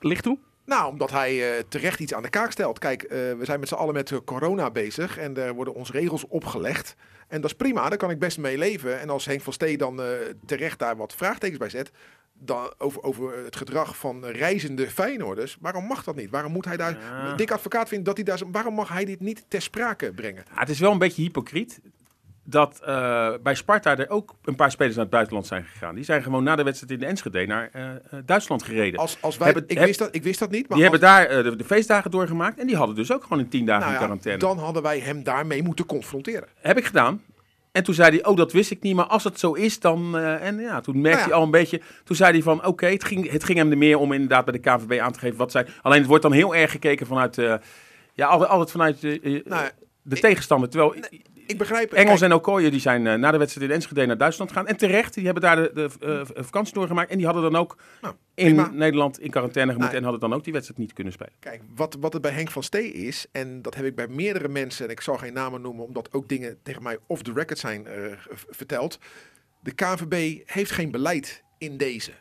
Licht 0.00 0.22
toe? 0.22 0.38
Nou, 0.64 0.90
omdat 0.90 1.10
hij 1.10 1.56
eh, 1.56 1.62
terecht 1.68 2.00
iets 2.00 2.14
aan 2.14 2.22
de 2.22 2.28
kaak 2.28 2.50
stelt. 2.50 2.78
Kijk, 2.78 3.06
we 3.08 3.40
zijn 3.42 3.60
met 3.60 3.68
z'n 3.68 3.74
allen 3.74 3.94
met 3.94 4.24
corona 4.24 4.70
bezig 4.70 5.18
en 5.18 5.36
er 5.36 5.54
worden 5.54 5.74
ons 5.74 5.90
regels 5.90 6.26
opgelegd. 6.26 6.94
En 7.28 7.40
dat 7.40 7.50
is 7.50 7.56
prima, 7.56 7.88
daar 7.88 7.98
kan 7.98 8.10
ik 8.10 8.18
best 8.18 8.38
mee 8.38 8.58
leven. 8.58 9.00
En 9.00 9.10
als 9.10 9.24
Henk 9.24 9.40
van 9.40 9.52
Stee 9.52 9.78
dan 9.78 10.00
terecht 10.46 10.78
daar 10.78 10.96
wat 10.96 11.14
vraagtekens 11.14 11.58
bij 11.58 11.68
zet, 11.68 11.90
dan 12.38 12.74
over, 12.78 13.02
over 13.02 13.44
het 13.44 13.56
gedrag 13.56 13.96
van 13.96 14.24
reizende 14.24 14.90
Feyenoorders, 14.90 15.56
waarom 15.60 15.84
mag 15.84 16.04
dat 16.04 16.16
niet? 16.16 16.30
Waarom 16.30 16.52
moet 16.52 16.64
hij 16.64 16.76
daar, 16.76 16.98
Ja. 17.00 17.34
Dick 17.34 17.50
Advocaat 17.50 17.88
vindt 17.88 18.04
dat 18.04 18.16
hij 18.16 18.24
daar, 18.24 18.40
waarom 18.52 18.74
mag 18.74 18.88
hij 18.88 19.04
dit 19.04 19.20
niet 19.20 19.44
ter 19.48 19.62
sprake 19.62 20.12
brengen? 20.12 20.44
Ja, 20.54 20.60
het 20.60 20.68
is 20.68 20.78
wel 20.78 20.92
een 20.92 20.98
beetje 20.98 21.22
hypocriet 21.22 21.80
dat 22.48 22.80
eh, 22.84 23.28
bij 23.42 23.54
Sparta 23.54 23.96
er 23.98 24.10
ook 24.10 24.34
een 24.44 24.54
paar 24.56 24.70
spelers 24.70 24.94
naar 24.94 25.04
het 25.04 25.12
buitenland 25.12 25.46
zijn 25.46 25.64
gegaan. 25.64 25.94
Die 25.94 26.04
zijn 26.04 26.22
gewoon 26.22 26.42
na 26.44 26.56
de 26.56 26.62
wedstrijd 26.62 26.92
in 26.92 26.98
de 26.98 27.06
Enschede 27.06 27.46
naar 27.46 27.68
eh, 27.72 27.90
eh, 27.90 27.96
Duitsland 28.24 28.62
gereden. 28.62 29.00
Als, 29.00 29.18
als 29.20 29.36
wij, 29.36 29.46
Hebben- 29.46 29.64
ik, 29.68 29.76
heb- 29.78 29.86
wist 29.86 29.98
dat, 29.98 30.08
ik 30.14 30.22
wist 30.22 30.38
dat 30.38 30.50
niet, 30.50 30.68
maar 30.68 30.78
die 30.78 30.88
als- 30.90 31.00
hebben 31.00 31.28
daar 31.28 31.42
de, 31.42 31.56
de 31.56 31.64
feestdagen 31.64 32.10
doorgemaakt 32.10 32.58
en 32.58 32.66
die 32.66 32.76
hadden 32.76 32.96
dus 32.96 33.12
ook 33.12 33.22
gewoon 33.22 33.38
een 33.38 33.48
tien 33.48 33.64
dagen 33.64 33.80
nou 33.82 33.92
in 33.92 33.98
quarantaine. 33.98 34.40
dan 34.40 34.58
hadden 34.58 34.82
wij 34.82 34.98
hem 34.98 35.22
daarmee 35.22 35.62
moeten 35.62 35.86
confronteren. 35.86 36.48
Heb 36.60 36.78
ik 36.78 36.84
gedaan. 36.84 37.22
En 37.72 37.82
toen 37.84 37.94
zei 37.94 38.10
hij, 38.16 38.24
oh, 38.24 38.36
dat 38.36 38.52
wist 38.52 38.70
ik 38.70 38.82
niet, 38.82 38.94
maar 38.94 39.04
als 39.06 39.24
het 39.24 39.38
zo 39.38 39.52
is, 39.52 39.80
dan... 39.80 40.18
en 40.18 40.58
ja, 40.58 40.80
toen 40.80 41.00
merkte 41.00 41.18
Nou 41.18 41.18
ja. 41.18 41.24
hij 41.24 41.32
al 41.32 41.42
een 41.42 41.50
beetje... 41.50 41.80
Toen 42.04 42.16
zei 42.16 42.32
hij 42.32 42.42
van, 42.42 42.64
oké, 42.66 42.86
het, 42.86 43.04
ging, 43.04 43.30
het 43.30 43.44
ging 43.44 43.58
hem 43.58 43.70
er 43.70 43.78
meer 43.78 43.98
om 43.98 44.12
inderdaad 44.12 44.44
bij 44.44 44.52
de 44.60 44.70
KVB 44.70 45.00
aan 45.00 45.12
te 45.12 45.18
geven 45.18 45.36
wat 45.38 45.50
zij... 45.50 45.66
Alleen 45.82 45.98
het 45.98 46.06
wordt 46.08 46.22
dan 46.22 46.32
heel 46.32 46.54
erg 46.54 46.70
gekeken 46.70 47.06
vanuit... 47.06 47.34
ja, 48.14 48.26
altijd, 48.26 48.50
altijd 48.50 48.70
vanuit 48.70 49.02
Nou, 49.02 49.68
de 50.02 50.16
ik- 50.16 50.20
tegenstander. 50.22 50.68
Terwijl 50.68 50.94
ik 51.46 51.58
begrijp... 51.58 51.92
Engels 51.92 52.20
kijk, 52.20 52.30
en 52.30 52.38
Okoye, 52.38 52.70
die 52.70 52.80
zijn 52.80 53.06
eh, 53.06 53.14
na 53.14 53.30
de 53.30 53.38
wedstrijd 53.38 53.68
in 53.68 53.74
Enschede 53.74 54.06
naar 54.06 54.18
Duitsland 54.18 54.50
gegaan. 54.50 54.66
En 54.66 54.76
terecht, 54.76 55.14
die 55.14 55.24
hebben 55.24 55.42
daar 55.42 55.56
de, 55.56 55.70
de 55.74 55.90
eh, 56.00 56.44
vakantie 56.44 56.74
doorgemaakt. 56.74 57.10
En 57.10 57.16
die 57.16 57.26
hadden 57.26 57.42
dan 57.42 57.56
ook 57.56 57.76
Nou, 58.00 58.14
in 58.34 58.44
prima. 58.44 58.70
Nederland 58.72 59.20
in 59.20 59.30
quarantaine 59.30 59.72
gemoeten. 59.72 60.00
Nou, 60.00 60.06
en 60.06 60.10
hadden 60.12 60.30
dan 60.30 60.38
ook 60.38 60.44
die 60.44 60.52
wedstrijd 60.52 60.80
niet 60.80 60.92
kunnen 60.92 61.12
spelen. 61.12 61.32
Kijk, 61.38 61.62
wat, 61.74 61.96
wat 62.00 62.12
het 62.12 62.22
bij 62.22 62.32
Henk 62.32 62.50
van 62.50 62.62
Stee 62.62 62.92
is, 62.92 63.26
en 63.32 63.62
dat 63.62 63.74
heb 63.74 63.84
ik 63.84 63.94
bij 63.94 64.08
meerdere 64.08 64.48
mensen, 64.48 64.84
en 64.84 64.90
ik 64.90 65.00
zal 65.00 65.16
geen 65.16 65.32
namen 65.32 65.60
noemen, 65.60 65.84
omdat 65.84 66.12
ook 66.12 66.28
dingen 66.28 66.58
tegen 66.62 66.82
mij 66.82 66.98
off 67.06 67.22
the 67.22 67.32
record 67.32 67.58
zijn 67.58 67.86
eh, 67.86 67.94
verteld. 68.50 68.98
De 69.60 69.72
KNVB 69.72 70.40
heeft 70.46 70.70
geen 70.70 70.90
beleid 70.90 71.42
in 71.58 71.76
deze. 71.76 72.12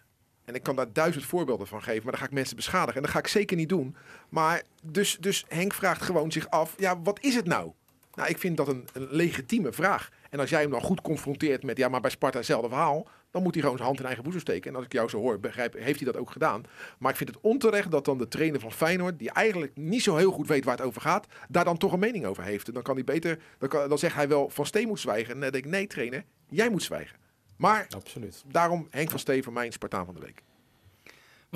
En 0.45 0.55
ik 0.55 0.63
kan 0.63 0.75
daar 0.75 0.93
duizend 0.93 1.25
voorbeelden 1.25 1.67
van 1.67 1.83
geven, 1.83 2.03
maar 2.03 2.11
dan 2.11 2.21
ga 2.21 2.27
ik 2.27 2.33
mensen 2.33 2.55
beschadigen. 2.55 2.95
En 2.95 3.01
dat 3.01 3.11
ga 3.11 3.19
ik 3.19 3.27
zeker 3.27 3.57
niet 3.57 3.69
doen. 3.69 3.95
Maar 4.29 4.61
dus, 4.83 5.17
dus 5.19 5.45
Henk 5.47 5.73
vraagt 5.73 6.01
gewoon 6.01 6.31
zich 6.31 6.49
af, 6.49 6.73
ja, 6.77 7.01
wat 7.01 7.19
is 7.21 7.35
het 7.35 7.45
nou? 7.45 7.71
Nou, 8.15 8.29
ik 8.29 8.37
vind 8.37 8.57
dat 8.57 8.67
een, 8.67 8.87
een 8.93 9.07
legitieme 9.11 9.71
vraag. 9.71 10.09
En 10.29 10.39
als 10.39 10.49
jij 10.49 10.61
hem 10.61 10.71
dan 10.71 10.81
goed 10.81 11.01
confronteert 11.01 11.63
met, 11.63 11.77
ja, 11.77 11.89
maar 11.89 12.01
bij 12.01 12.09
Sparta 12.09 12.37
hetzelfde 12.37 12.69
verhaal, 12.69 13.07
dan 13.31 13.43
moet 13.43 13.53
hij 13.53 13.61
gewoon 13.61 13.77
zijn 13.77 13.87
hand 13.87 13.99
in 13.99 14.05
eigen 14.05 14.23
boezem 14.23 14.41
steken. 14.41 14.69
En 14.69 14.75
als 14.75 14.85
ik 14.85 14.93
jou 14.93 15.09
zo 15.09 15.19
hoor, 15.19 15.39
begrijp, 15.39 15.73
heeft 15.73 15.99
hij 15.99 16.11
dat 16.11 16.21
ook 16.21 16.31
gedaan. 16.31 16.63
Maar 16.99 17.11
ik 17.11 17.17
vind 17.17 17.29
het 17.29 17.39
onterecht 17.41 17.91
dat 17.91 18.05
dan 18.05 18.17
de 18.17 18.27
trainer 18.27 18.59
van 18.59 18.71
Feyenoord, 18.71 19.19
die 19.19 19.31
eigenlijk 19.31 19.71
niet 19.75 20.03
zo 20.03 20.15
heel 20.15 20.31
goed 20.31 20.47
weet 20.47 20.65
waar 20.65 20.77
het 20.77 20.85
over 20.85 21.01
gaat, 21.01 21.27
daar 21.49 21.63
dan 21.63 21.77
toch 21.77 21.91
een 21.91 21.99
mening 21.99 22.25
over 22.25 22.43
heeft. 22.43 22.67
En 22.67 22.73
dan 22.73 22.83
kan 22.83 22.95
hij 22.95 23.03
beter, 23.03 23.39
dan, 23.57 23.69
kan, 23.69 23.89
dan 23.89 23.97
zegt 23.97 24.15
hij 24.15 24.27
wel, 24.27 24.49
Van 24.49 24.65
Steen 24.65 24.87
moet 24.87 24.99
zwijgen. 24.99 25.33
En 25.33 25.39
dan 25.39 25.51
denk 25.51 25.65
ik, 25.65 25.71
nee 25.71 25.87
trainer, 25.87 26.23
jij 26.49 26.69
moet 26.69 26.83
zwijgen. 26.83 27.17
Maar 27.57 27.87
Absoluut. 27.95 28.43
daarom 28.47 28.87
Henk 28.89 29.09
van 29.09 29.19
Steen 29.19 29.43
voor 29.43 29.53
mijn 29.53 29.71
Spartaan 29.71 30.05
van 30.05 30.13
de 30.15 30.21
week. 30.21 30.43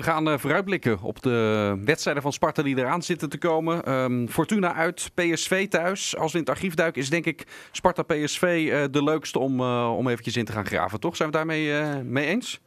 We 0.00 0.06
gaan 0.06 0.28
eh, 0.28 0.38
vooruitblikken 0.38 1.00
op 1.02 1.22
de 1.22 1.78
wedstrijden 1.84 2.22
van 2.22 2.32
Sparta 2.32 2.62
die 2.62 2.78
eraan 2.78 3.02
zitten 3.02 3.28
te 3.28 3.38
komen. 3.38 3.84
Ehm, 3.84 4.26
Fortuna 4.26 4.74
uit, 4.74 5.10
PSV 5.14 5.68
thuis. 5.68 6.16
Als 6.16 6.32
we 6.32 6.38
in 6.38 6.44
het 6.44 6.54
archief 6.54 6.74
duiken 6.74 7.02
is 7.02 7.10
denk 7.10 7.24
ik 7.24 7.46
Sparta-PSV 7.72 8.42
eh, 8.42 8.84
de 8.90 9.04
leukste 9.04 9.38
om, 9.38 9.60
eh, 9.60 9.94
om 9.96 10.08
eventjes 10.08 10.36
in 10.36 10.44
te 10.44 10.52
gaan 10.52 10.66
graven, 10.66 11.00
toch? 11.00 11.16
Zijn 11.16 11.30
we 11.30 11.36
daarmee 11.36 11.78
eh, 11.78 11.96
mee 12.04 12.26
eens? 12.26 12.60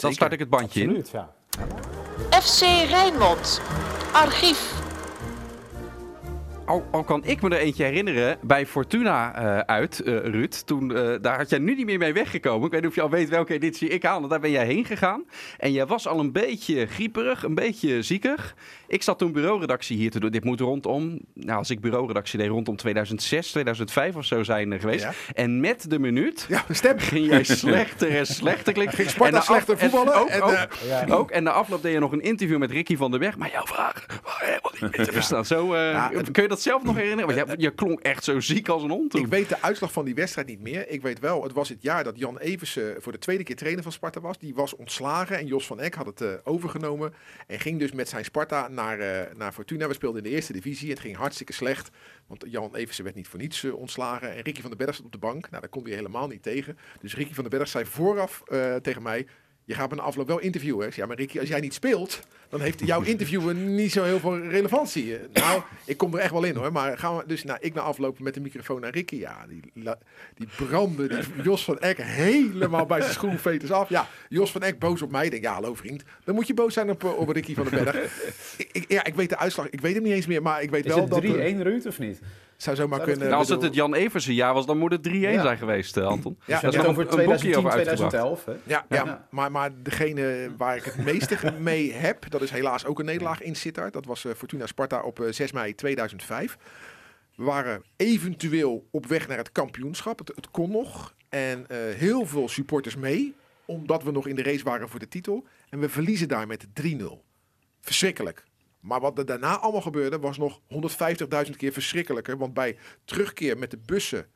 Dan 0.00 0.12
start 0.12 0.32
ik 0.32 0.38
het 0.38 0.50
bandje 0.50 0.82
in. 0.82 1.04
Ja. 1.12 1.34
FC 2.40 2.60
Rijnmond. 2.88 3.60
Archief. 4.12 4.87
Al, 6.68 7.04
kan 7.04 7.24
ik 7.24 7.42
me 7.42 7.48
er 7.48 7.58
eentje 7.58 7.84
herinneren 7.84 8.38
bij 8.42 8.66
Fortuna 8.66 9.34
eh, 9.34 9.58
uit, 9.58 10.00
eh, 10.00 10.16
Ruud. 10.16 10.62
Toen, 10.66 10.96
eh, 10.96 11.14
daar 11.20 11.36
had 11.36 11.50
jij 11.50 11.58
nu 11.58 11.74
niet 11.74 11.86
meer 11.86 11.98
mee 11.98 12.12
weggekomen. 12.12 12.66
Ik 12.66 12.72
weet 12.72 12.80
niet 12.80 12.90
of 12.90 12.96
je 12.96 13.02
al 13.02 13.10
weet 13.10 13.28
welke 13.28 13.54
editie 13.54 13.88
ik 13.88 14.02
haalde. 14.02 14.28
Daar 14.28 14.40
ben 14.40 14.50
jij 14.50 14.66
heen 14.66 14.84
gegaan. 14.84 15.24
En 15.58 15.72
jij 15.72 15.86
was 15.86 16.08
al 16.08 16.18
een 16.18 16.32
beetje 16.32 16.86
grieperig, 16.86 17.42
een 17.42 17.54
beetje 17.54 18.02
ziekig. 18.02 18.54
Ik 18.88 19.02
zat 19.02 19.18
toen 19.18 19.32
bureauredactie 19.32 19.96
hier 19.96 20.10
te 20.10 20.20
doen. 20.20 20.30
Dit 20.30 20.44
moet 20.44 20.60
rondom, 20.60 21.18
nou 21.34 21.58
als 21.58 21.70
ik 21.70 21.80
bureauredactie 21.80 22.38
deed, 22.38 22.48
rondom 22.48 22.76
2006, 22.76 23.50
2005 23.50 24.16
of 24.16 24.24
zo 24.24 24.42
zijn 24.42 24.72
er 24.72 24.80
geweest. 24.80 25.02
Ja. 25.04 25.12
En 25.34 25.60
met 25.60 25.90
de 25.90 25.98
minuut 25.98 26.46
Ja, 26.48 26.64
stem. 26.70 26.98
ging 26.98 27.26
jij 27.26 27.44
slechter 27.44 28.16
en 28.16 28.26
slechter 28.26 28.72
klinken. 28.72 28.96
Ging 28.96 29.10
Sparta 29.10 29.26
En 29.26 29.32
na 29.32 29.38
af- 29.38 29.44
slechter 29.44 29.78
en 29.78 29.90
voetballen 29.90 30.20
Ook, 30.20 30.28
en, 30.28 30.42
ook, 30.42 30.50
eh, 30.52 30.88
Ja. 30.88 31.14
ook. 31.14 31.30
En 31.30 31.42
na 31.42 31.50
afloop 31.50 31.82
deed 31.82 31.92
je 31.92 31.98
nog 31.98 32.12
een 32.12 32.20
interview 32.20 32.58
met 32.58 32.70
Ricky 32.70 32.96
van 32.96 33.10
der 33.10 33.20
Weg. 33.20 33.36
Maar 33.36 33.50
jouw 33.50 33.64
vragen 33.66 34.02
waren 34.24 34.46
helemaal 34.46 34.72
niet 34.80 34.96
meer 34.96 35.06
te 35.06 35.12
verstaan. 35.18 35.44
Zo, 35.44 35.74
eh, 35.74 36.08
kun 36.32 36.42
je 36.42 36.48
dat 36.48 36.60
zelf 36.62 36.82
nog 36.82 36.96
herinneren? 36.96 37.34
Want 37.36 37.50
je, 37.50 37.62
je 37.62 37.70
klonk 37.74 38.00
echt 38.00 38.24
zo 38.24 38.40
ziek 38.40 38.68
als 38.68 38.82
een 38.82 38.90
hond 38.90 39.10
toen. 39.10 39.20
Ik 39.20 39.26
weet 39.26 39.48
de 39.48 39.62
uitslag 39.62 39.92
van 39.92 40.04
die 40.04 40.14
wedstrijd 40.14 40.46
niet 40.46 40.60
meer. 40.60 40.88
Ik 40.88 41.02
weet 41.02 41.18
wel, 41.18 41.42
het 41.42 41.52
was 41.52 41.68
het 41.68 41.82
jaar 41.82 42.04
dat 42.04 42.18
Jan 42.18 42.38
Eversen 42.38 42.94
voor 42.98 43.12
de 43.12 43.18
tweede 43.18 43.42
keer 43.44 43.56
trainer 43.56 43.82
van 43.82 43.92
Sparta 43.92 44.20
was. 44.20 44.38
Die 44.38 44.54
was 44.54 44.76
ontslagen 44.76 45.38
en 45.38 45.46
Jos 45.46 45.66
van 45.66 45.80
Eck 45.80 45.94
had 45.94 46.06
het 46.06 46.20
eh, 46.20 46.28
overgenomen. 46.44 47.14
En 47.46 47.60
ging 47.60 47.78
dus 47.78 47.92
met 47.92 48.08
zijn 48.08 48.24
Sparta 48.24 48.68
naar, 48.78 48.98
eh, 48.98 49.34
naar 49.34 49.52
Fortuna. 49.52 49.88
We 49.88 49.94
speelden 49.94 50.24
in 50.24 50.30
de 50.30 50.34
eerste 50.34 50.52
divisie. 50.52 50.90
Het 50.90 51.00
ging 51.00 51.16
hartstikke 51.16 51.52
slecht. 51.52 51.90
Want 52.26 52.44
Jan 52.48 52.74
Eversen 52.74 53.04
werd 53.04 53.16
niet 53.16 53.28
voor 53.28 53.38
niets 53.38 53.64
eh, 53.64 53.74
ontslagen. 53.74 54.34
En 54.34 54.42
Ricky 54.42 54.60
van 54.60 54.70
den 54.70 54.78
Berg 54.78 54.94
zat 54.94 55.04
op 55.04 55.12
de 55.12 55.18
bank. 55.18 55.50
Nou, 55.50 55.60
daar 55.60 55.70
kon 55.70 55.84
hij 55.84 55.94
helemaal 55.94 56.28
niet 56.28 56.42
tegen. 56.42 56.78
Dus 57.00 57.14
Ricky 57.14 57.34
van 57.34 57.44
den 57.44 57.58
Berg 57.58 57.68
zei 57.68 57.84
vooraf 57.84 58.42
eh, 58.46 58.76
tegen 58.76 59.02
mij... 59.02 59.26
Je 59.68 59.74
gaat 59.74 59.90
me 59.90 59.96
na 59.96 60.02
afloop 60.02 60.26
wel 60.26 60.38
interviewen. 60.38 60.90
Ja, 60.94 61.06
maar 61.06 61.16
Ricky, 61.16 61.38
als 61.38 61.48
jij 61.48 61.60
niet 61.60 61.74
speelt, 61.74 62.20
dan 62.48 62.60
heeft 62.60 62.86
jouw 62.86 63.02
interviewen 63.02 63.74
niet 63.74 63.92
zo 63.92 64.04
heel 64.04 64.18
veel 64.18 64.38
relevantie. 64.38 65.16
Nou, 65.32 65.62
ik 65.84 65.96
kom 65.96 66.14
er 66.14 66.20
echt 66.20 66.32
wel 66.32 66.44
in 66.44 66.56
hoor. 66.56 66.72
Maar 66.72 66.98
gaan 66.98 67.16
we 67.16 67.22
dus 67.26 67.44
nou, 67.44 67.58
ik 67.60 67.74
naar 67.74 67.84
aflopen 67.84 68.24
met 68.24 68.34
de 68.34 68.40
microfoon 68.40 68.80
naar 68.80 68.90
Ricky. 68.90 69.16
Ja, 69.16 69.46
die, 69.48 69.60
die 70.34 70.48
brandde 70.56 71.08
die 71.08 71.18
Jos 71.44 71.64
van 71.64 71.78
Eck 71.78 71.96
helemaal 71.98 72.86
bij 72.86 73.00
zijn 73.00 73.12
schoenveters 73.12 73.70
af. 73.70 73.88
Ja, 73.88 74.08
Jos 74.28 74.50
van 74.50 74.62
Eck 74.62 74.78
boos 74.78 75.02
op 75.02 75.10
mij. 75.10 75.24
Ik 75.24 75.30
denk, 75.30 75.42
ja, 75.42 75.52
hallo 75.52 75.74
vriend. 75.74 76.02
Dan 76.24 76.34
moet 76.34 76.46
je 76.46 76.54
boos 76.54 76.74
zijn 76.74 76.90
op, 76.90 77.04
eh, 77.04 77.18
op 77.18 77.28
Ricky 77.28 77.54
van 77.54 77.66
den 77.70 77.84
Berg. 77.84 77.96
ik, 78.72 78.84
ja, 78.88 79.04
ik 79.04 79.14
weet 79.14 79.28
de 79.28 79.38
uitslag. 79.38 79.68
Ik 79.68 79.80
weet 79.80 79.94
hem 79.94 80.02
niet 80.02 80.12
eens 80.12 80.26
meer. 80.26 80.42
Maar 80.42 80.62
ik 80.62 80.70
weet 80.70 80.84
Is 80.84 80.94
wel 80.94 81.00
het 81.00 81.10
dat... 81.10 81.22
3-1 81.22 81.26
eh, 81.26 81.60
Ruud 81.60 81.86
of 81.86 81.98
niet? 81.98 82.20
Zou 82.62 82.76
zomaar 82.76 83.00
kunnen. 83.00 83.26
Nou, 83.26 83.32
als 83.38 83.48
het 83.48 83.60
bedoel- 83.60 83.64
het 83.74 83.74
Jan 83.74 83.94
Eversen 83.94 84.34
jaar 84.34 84.54
was, 84.54 84.66
dan 84.66 84.78
moet 84.78 84.90
het 84.92 85.02
3-1 85.02 85.12
Ja. 85.32 85.42
zijn 85.42 85.58
geweest, 85.58 85.96
eh, 85.96 86.04
Anton. 86.06 86.36
Ja, 86.38 86.54
Ja, 86.54 86.60
dat 86.60 86.70
is 86.70 86.76
het 86.78 86.86
nog 86.86 86.96
over 86.96 87.12
een, 87.12 87.18
een 87.18 87.24
boekje 87.24 87.38
2010, 87.50 87.56
over 87.66 87.78
uitgebracht. 87.78 88.10
2011. 88.10 88.44
Hè? 88.44 88.72
Ja, 88.72 88.86
ja. 88.88 89.04
Ja. 89.04 89.26
Maar, 89.30 89.50
maar 89.50 89.70
degene 89.82 90.50
waar 90.56 90.76
ik 90.76 90.84
het 90.84 90.96
meeste 91.04 91.36
mee 91.58 91.92
heb, 91.92 92.30
dat 92.30 92.42
is 92.42 92.50
helaas 92.50 92.84
ook 92.84 92.98
een 92.98 93.04
nederlaag 93.04 93.42
in 93.42 93.54
Sittard. 93.56 93.92
Dat 93.92 94.04
was 94.06 94.24
eh, 94.24 94.32
Fortuna 94.36 94.66
Sparta 94.66 95.00
op 95.02 95.20
eh, 95.20 95.32
6 95.32 95.52
mei 95.52 95.74
2005. 95.74 96.56
We 97.36 97.44
waren 97.44 97.82
eventueel 97.96 98.88
op 98.90 99.06
weg 99.06 99.28
naar 99.28 99.38
het 99.38 99.52
kampioenschap. 99.52 100.18
Het, 100.18 100.32
het 100.34 100.50
kon 100.50 100.70
nog. 100.70 101.14
En 101.28 101.64
eh, 101.68 101.76
heel 101.94 102.26
veel 102.26 102.48
supporters 102.48 102.96
mee, 102.96 103.34
omdat 103.64 104.02
we 104.02 104.10
nog 104.10 104.26
in 104.26 104.34
de 104.34 104.42
race 104.42 104.64
waren 104.64 104.88
voor 104.88 105.00
de 105.00 105.08
titel. 105.08 105.46
En 105.70 105.78
we 105.78 105.88
verliezen 105.88 106.28
daar 106.28 106.46
met 106.46 106.66
3-0. 106.82 107.22
Verschrikkelijk. 107.80 108.44
Maar 108.80 109.00
wat 109.00 109.18
er 109.18 109.26
daarna 109.26 109.58
allemaal 109.58 109.80
gebeurde, 109.80 110.18
was 110.18 110.38
nog 110.38 110.60
150.000 111.46 111.50
keer 111.56 111.72
verschrikkelijker. 111.72 112.38
Want 112.38 112.54
bij 112.54 112.76
terugkeer 113.04 113.58
met 113.58 113.70
de 113.70 113.78
bussen 113.78 114.26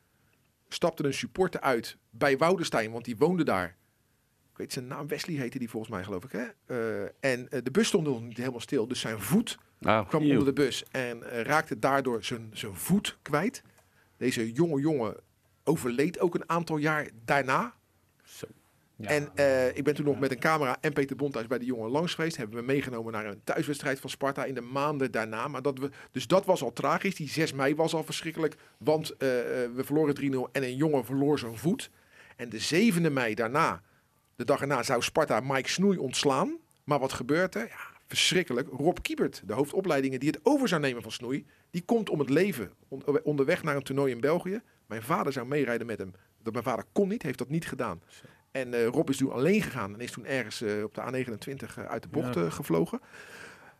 stapte 0.67 1.05
een 1.05 1.13
supporter 1.13 1.61
uit 1.61 1.97
bij 2.09 2.37
Woudenstein, 2.37 2.91
want 2.91 3.05
die 3.05 3.17
woonde 3.17 3.43
daar. 3.43 3.77
Ik 4.51 4.59
weet 4.59 4.73
zijn 4.73 4.87
naam, 4.87 5.07
Wesley 5.07 5.35
heette 5.35 5.59
die 5.59 5.69
volgens 5.69 5.91
mij, 5.91 6.03
geloof 6.03 6.23
ik. 6.23 6.31
Hè? 6.31 6.45
Eh, 6.65 7.09
en 7.19 7.49
eh, 7.49 7.59
de 7.63 7.71
bus 7.71 7.87
stond 7.87 8.07
nog 8.07 8.21
niet 8.21 8.37
helemaal 8.37 8.59
stil, 8.59 8.87
dus 8.87 8.99
zijn 8.99 9.19
voet 9.19 9.57
Nou, 9.79 10.07
kwam 10.07 10.21
Eeuw. 10.21 10.29
onder 10.29 10.45
de 10.45 10.53
bus 10.61 10.83
en 10.91 11.31
eh, 11.31 11.41
raakte 11.41 11.79
daardoor 11.79 12.23
zijn, 12.23 12.49
zijn 12.53 12.75
voet 12.75 13.17
kwijt. 13.21 13.63
Deze 14.17 14.51
jonge 14.51 14.81
jongen 14.81 15.15
overleed 15.63 16.19
ook 16.19 16.35
een 16.35 16.49
aantal 16.49 16.77
jaar 16.77 17.09
daarna. 17.25 17.75
Ja. 18.95 19.07
En 19.09 19.29
eh, 19.35 19.77
ik 19.77 19.83
ben 19.83 19.93
toen 19.95 20.05
nog 20.05 20.19
met 20.19 20.31
een 20.31 20.39
camera 20.39 20.77
en 20.81 20.93
Peter 20.93 21.15
Bondhuis 21.15 21.47
bij 21.47 21.57
de 21.59 21.65
jongen 21.65 21.89
langs 21.89 22.13
geweest. 22.15 22.37
Hebben 22.37 22.59
we 22.59 22.65
meegenomen 22.65 23.11
naar 23.13 23.25
een 23.25 23.41
thuiswedstrijd 23.43 23.99
van 23.99 24.09
Sparta 24.09 24.45
in 24.45 24.53
de 24.53 24.61
maanden 24.61 25.11
daarna. 25.11 25.47
Maar 25.47 25.61
dat 25.61 25.79
we, 25.79 25.89
dus 26.11 26.27
dat 26.27 26.45
was 26.45 26.63
al 26.63 26.73
tragisch. 26.73 27.15
Die 27.15 27.29
6 27.29 27.53
mei 27.53 27.75
was 27.75 27.93
al 27.93 28.03
verschrikkelijk. 28.03 28.55
Want 28.77 29.17
eh, 29.17 29.63
eh, 29.63 29.71
we 29.75 29.83
verloren 29.83 30.15
3-0 30.49 30.51
en 30.51 30.63
een 30.63 30.75
jongen 30.75 31.05
verloor 31.05 31.39
zijn 31.39 31.57
voet. 31.57 31.89
En 32.35 32.49
de 32.49 32.91
7e 32.91 33.11
mei 33.11 33.35
daarna, 33.35 33.81
de 34.35 34.45
dag 34.45 34.61
erna, 34.61 34.83
zou 34.83 35.01
Sparta 35.01 35.39
Mike 35.39 35.69
Snoei 35.69 35.97
ontslaan. 35.97 36.57
Maar 36.83 36.99
wat 36.99 37.13
gebeurt 37.13 37.55
er? 37.55 37.67
Ja, 37.67 37.91
verschrikkelijk. 38.07 38.67
Rob 38.71 38.97
Kiebert, 39.01 39.41
de 39.45 39.53
hoofdopleidingen 39.53 40.19
die 40.19 40.29
het 40.29 40.39
over 40.43 40.67
zou 40.67 40.81
nemen 40.81 41.01
van 41.01 41.11
Snoei, 41.11 41.45
die 41.69 41.81
komt 41.85 42.09
om 42.09 42.19
het 42.19 42.29
leven 42.29 42.71
on- 42.87 43.23
onderweg 43.23 43.63
naar 43.63 43.75
een 43.75 43.83
toernooi 43.83 44.11
in 44.11 44.19
België. 44.21 44.61
Mijn 44.85 45.03
vader 45.03 45.33
zou 45.33 45.47
meerijden 45.47 45.87
met 45.87 45.97
hem. 45.97 46.11
Dat 46.43 46.53
mijn 46.53 46.65
vader 46.65 46.85
kon 46.91 47.07
niet, 47.07 47.21
heeft 47.23 47.37
dat 47.37 47.49
niet 47.49 47.67
gedaan. 47.67 48.01
En 48.53 48.73
eh, 48.73 48.87
Rob 48.87 49.09
is 49.09 49.17
toen 49.17 49.31
alleen 49.31 49.61
gegaan 49.61 49.93
en 49.93 49.99
is 49.99 50.11
toen 50.11 50.25
ergens 50.25 50.61
eh, 50.61 50.83
op 50.83 50.93
de 50.93 51.01
A29 51.01 51.77
eh, 51.77 51.85
uit 51.85 52.03
de 52.03 52.09
bocht 52.09 52.35
Ja. 52.35 52.49
gevlogen. 52.49 52.99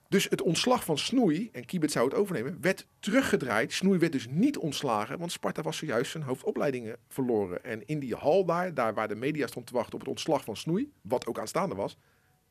Dus 0.10 0.30
het 0.30 0.42
ontslag 0.42 0.84
van 0.84 0.98
Snoei, 0.98 1.50
en 1.52 1.66
Kiebert 1.66 1.92
zou 1.92 2.06
het 2.06 2.16
overnemen, 2.16 2.58
werd 2.62 2.88
teruggedraaid. 3.00 3.74
Snoei 3.74 4.00
werd 4.00 4.12
dus 4.12 4.28
niet 4.30 4.58
ontslagen, 4.58 5.20
want 5.20 5.32
Sparta 5.32 5.62
was 5.62 5.78
zojuist 5.78 6.12
zijn 6.12 6.24
hoofdopleidingen 6.24 6.98
verloren. 7.08 7.64
En 7.64 7.86
in 7.86 8.00
die 8.00 8.16
hal 8.16 8.46
daar, 8.46 8.74
daar 8.74 8.94
waar 8.94 9.08
de 9.08 9.16
media 9.16 9.48
stond 9.48 9.66
te 9.68 9.74
wachten 9.74 9.94
op 9.94 10.00
het 10.00 10.10
ontslag 10.10 10.44
van 10.44 10.58
Snoei, 10.58 10.92
wat 11.02 11.28
ook 11.28 11.40
aanstaande 11.40 11.76
was, 11.76 11.98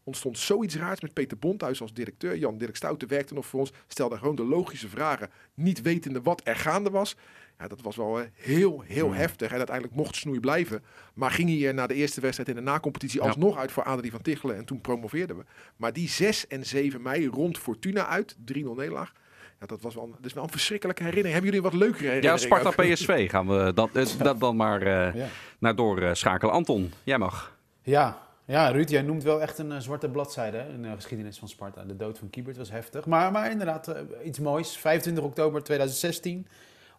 ontstond 0.04 0.38
zoiets 0.38 0.76
raars 0.76 1.00
met 1.00 1.12
Peter 1.12 1.38
Bondhuis 1.38 1.80
als 1.80 1.92
directeur. 1.92 2.36
Jan 2.36 2.58
Dirk 2.58 2.76
Stouten 2.76 3.08
werkte 3.08 3.34
nog 3.34 3.46
voor 3.46 3.60
ons, 3.60 3.72
stelde 3.86 4.18
gewoon 4.18 4.36
de 4.36 4.44
logische 4.44 4.88
vragen, 4.88 5.30
niet 5.54 5.82
wetende 5.82 6.22
wat 6.22 6.40
er 6.44 6.56
gaande 6.56 6.90
was. 6.90 7.16
Ja, 7.62 7.68
dat 7.68 7.80
was 7.82 7.96
wel 7.96 8.20
eh, 8.20 8.26
heel, 8.34 8.82
heel 8.86 9.12
heftig. 9.12 9.50
En 9.50 9.56
uiteindelijk 9.56 9.96
mocht 9.96 10.16
Snoei 10.16 10.40
blijven. 10.40 10.82
Maar 11.14 11.30
ging 11.30 11.48
hij 11.48 11.68
er 11.68 11.74
na 11.74 11.86
de 11.86 11.94
eerste 11.94 12.20
wedstrijd 12.20 12.48
in 12.48 12.54
de 12.54 12.60
nacompetitie 12.60 13.20
Ja. 13.20 13.26
alsnog 13.26 13.58
uit 13.58 13.72
voor 13.72 13.82
Adrie 13.82 14.10
van 14.10 14.22
Tichelen. 14.22 14.56
En 14.56 14.64
toen 14.64 14.80
promoveerden 14.80 15.36
we. 15.36 15.44
Maar 15.76 15.92
die 15.92 16.08
6 16.08 16.46
en 16.46 16.66
7 16.66 17.02
mei 17.02 17.26
rond 17.26 17.58
Fortuna 17.58 18.06
uit, 18.06 18.36
3-0 18.44 18.74
nederlaag. 18.76 19.12
Ja, 19.60 19.66
dat 19.66 19.82
was 19.82 19.94
wel, 19.94 20.04
een- 20.04 20.10
dat 20.16 20.24
is 20.24 20.32
wel 20.32 20.42
een 20.42 20.50
verschrikkelijke 20.50 21.02
herinnering. 21.02 21.34
Hebben 21.40 21.54
jullie 21.54 21.70
wat 21.70 21.80
leukere 21.80 22.04
Ja, 22.04 22.08
herinnering? 22.10 22.40
Sparta 22.40 22.68
ook? 22.68 22.92
PSV 22.92 23.30
gaan 23.30 23.48
we 23.48 23.72
dat, 23.74 23.90
eh, 23.92 24.06
dat 24.18 24.40
dan 24.40 24.56
maar 24.56 24.82
eh, 24.82 25.14
Ja. 25.14 25.26
naar 25.58 25.76
doorschakelen. 25.76 26.54
Anton, 26.54 26.92
jij 27.04 27.18
mag. 27.18 27.56
Ja. 27.82 28.18
ja, 28.44 28.68
Ruud, 28.70 28.88
jij 28.90 29.02
noemt 29.02 29.22
wel 29.22 29.40
echt 29.42 29.58
een 29.58 29.72
eh, 29.72 29.78
zwarte 29.78 30.08
bladzijde 30.08 30.56
hè, 30.56 30.68
in 30.72 30.82
de 30.82 30.90
geschiedenis 30.94 31.38
van 31.38 31.48
Sparta. 31.48 31.84
De 31.84 31.96
dood 31.96 32.18
van 32.18 32.30
Kiebert 32.30 32.56
was 32.56 32.70
heftig. 32.70 33.06
Maar, 33.06 33.32
maar 33.32 33.50
inderdaad, 33.50 33.88
eh, 33.88 34.00
iets 34.24 34.38
moois. 34.38 34.76
25 34.76 35.24
oktober 35.24 35.62
2016. 35.62 36.46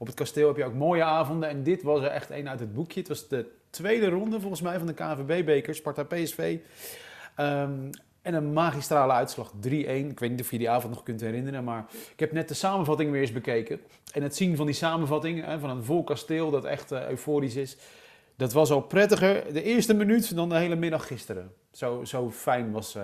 Op 0.04 0.10
het 0.10 0.18
kasteel 0.18 0.48
heb 0.48 0.58
je 0.58 0.66
ook 0.66 0.74
mooie 0.74 1.04
avonden. 1.04 1.50
En 1.50 1.64
dit 1.64 1.84
was 1.84 2.02
er 2.02 2.08
echt 2.08 2.30
één 2.30 2.50
uit 2.50 2.60
het 2.60 2.74
boekje. 2.74 3.00
Het 3.00 3.08
was 3.08 3.28
de 3.28 3.46
tweede 3.70 4.10
ronde 4.10 4.40
volgens 4.40 4.62
mij 4.62 4.78
van 4.78 4.88
de 4.88 4.94
KNVB-beker. 4.94 5.76
Sparta-PSV. 5.76 6.58
Ehm, 7.36 7.90
en 8.22 8.34
een 8.34 8.54
magistrale 8.54 9.14
uitslag 9.14 9.54
3-1. 9.60 10.10
Ik 10.10 10.20
weet 10.20 10.30
niet 10.30 10.42
of 10.42 10.52
je 10.52 10.58
die 10.58 10.70
avond 10.70 10.94
nog 10.94 11.04
kunt 11.04 11.22
herinneren. 11.22 11.64
Maar 11.64 11.86
ik 12.12 12.20
heb 12.20 12.32
net 12.32 12.48
de 12.48 12.54
samenvatting 12.54 13.12
weer 13.12 13.22
eens 13.22 13.32
bekeken. 13.32 13.82
En 14.14 14.24
het 14.24 14.36
zien 14.36 14.56
van 14.56 14.66
die 14.66 14.76
samenvatting 14.76 15.46
van 15.60 15.70
een 15.70 15.84
vol 15.84 16.04
kasteel 16.04 16.52
dat 16.52 16.66
echt 16.66 16.92
eh, 16.92 17.10
euforisch 17.10 17.56
is. 17.56 17.78
Dat 18.36 18.54
was 18.54 18.72
al 18.72 18.82
prettiger 18.82 19.54
de 19.54 19.64
eerste 19.64 19.94
minuut 19.94 20.36
dan 20.36 20.50
de 20.50 20.58
hele 20.58 20.76
middag 20.76 21.08
gisteren. 21.08 21.52
Zo, 21.72 22.04
zo 22.04 22.32
fijn 22.32 22.72
was 22.72 22.98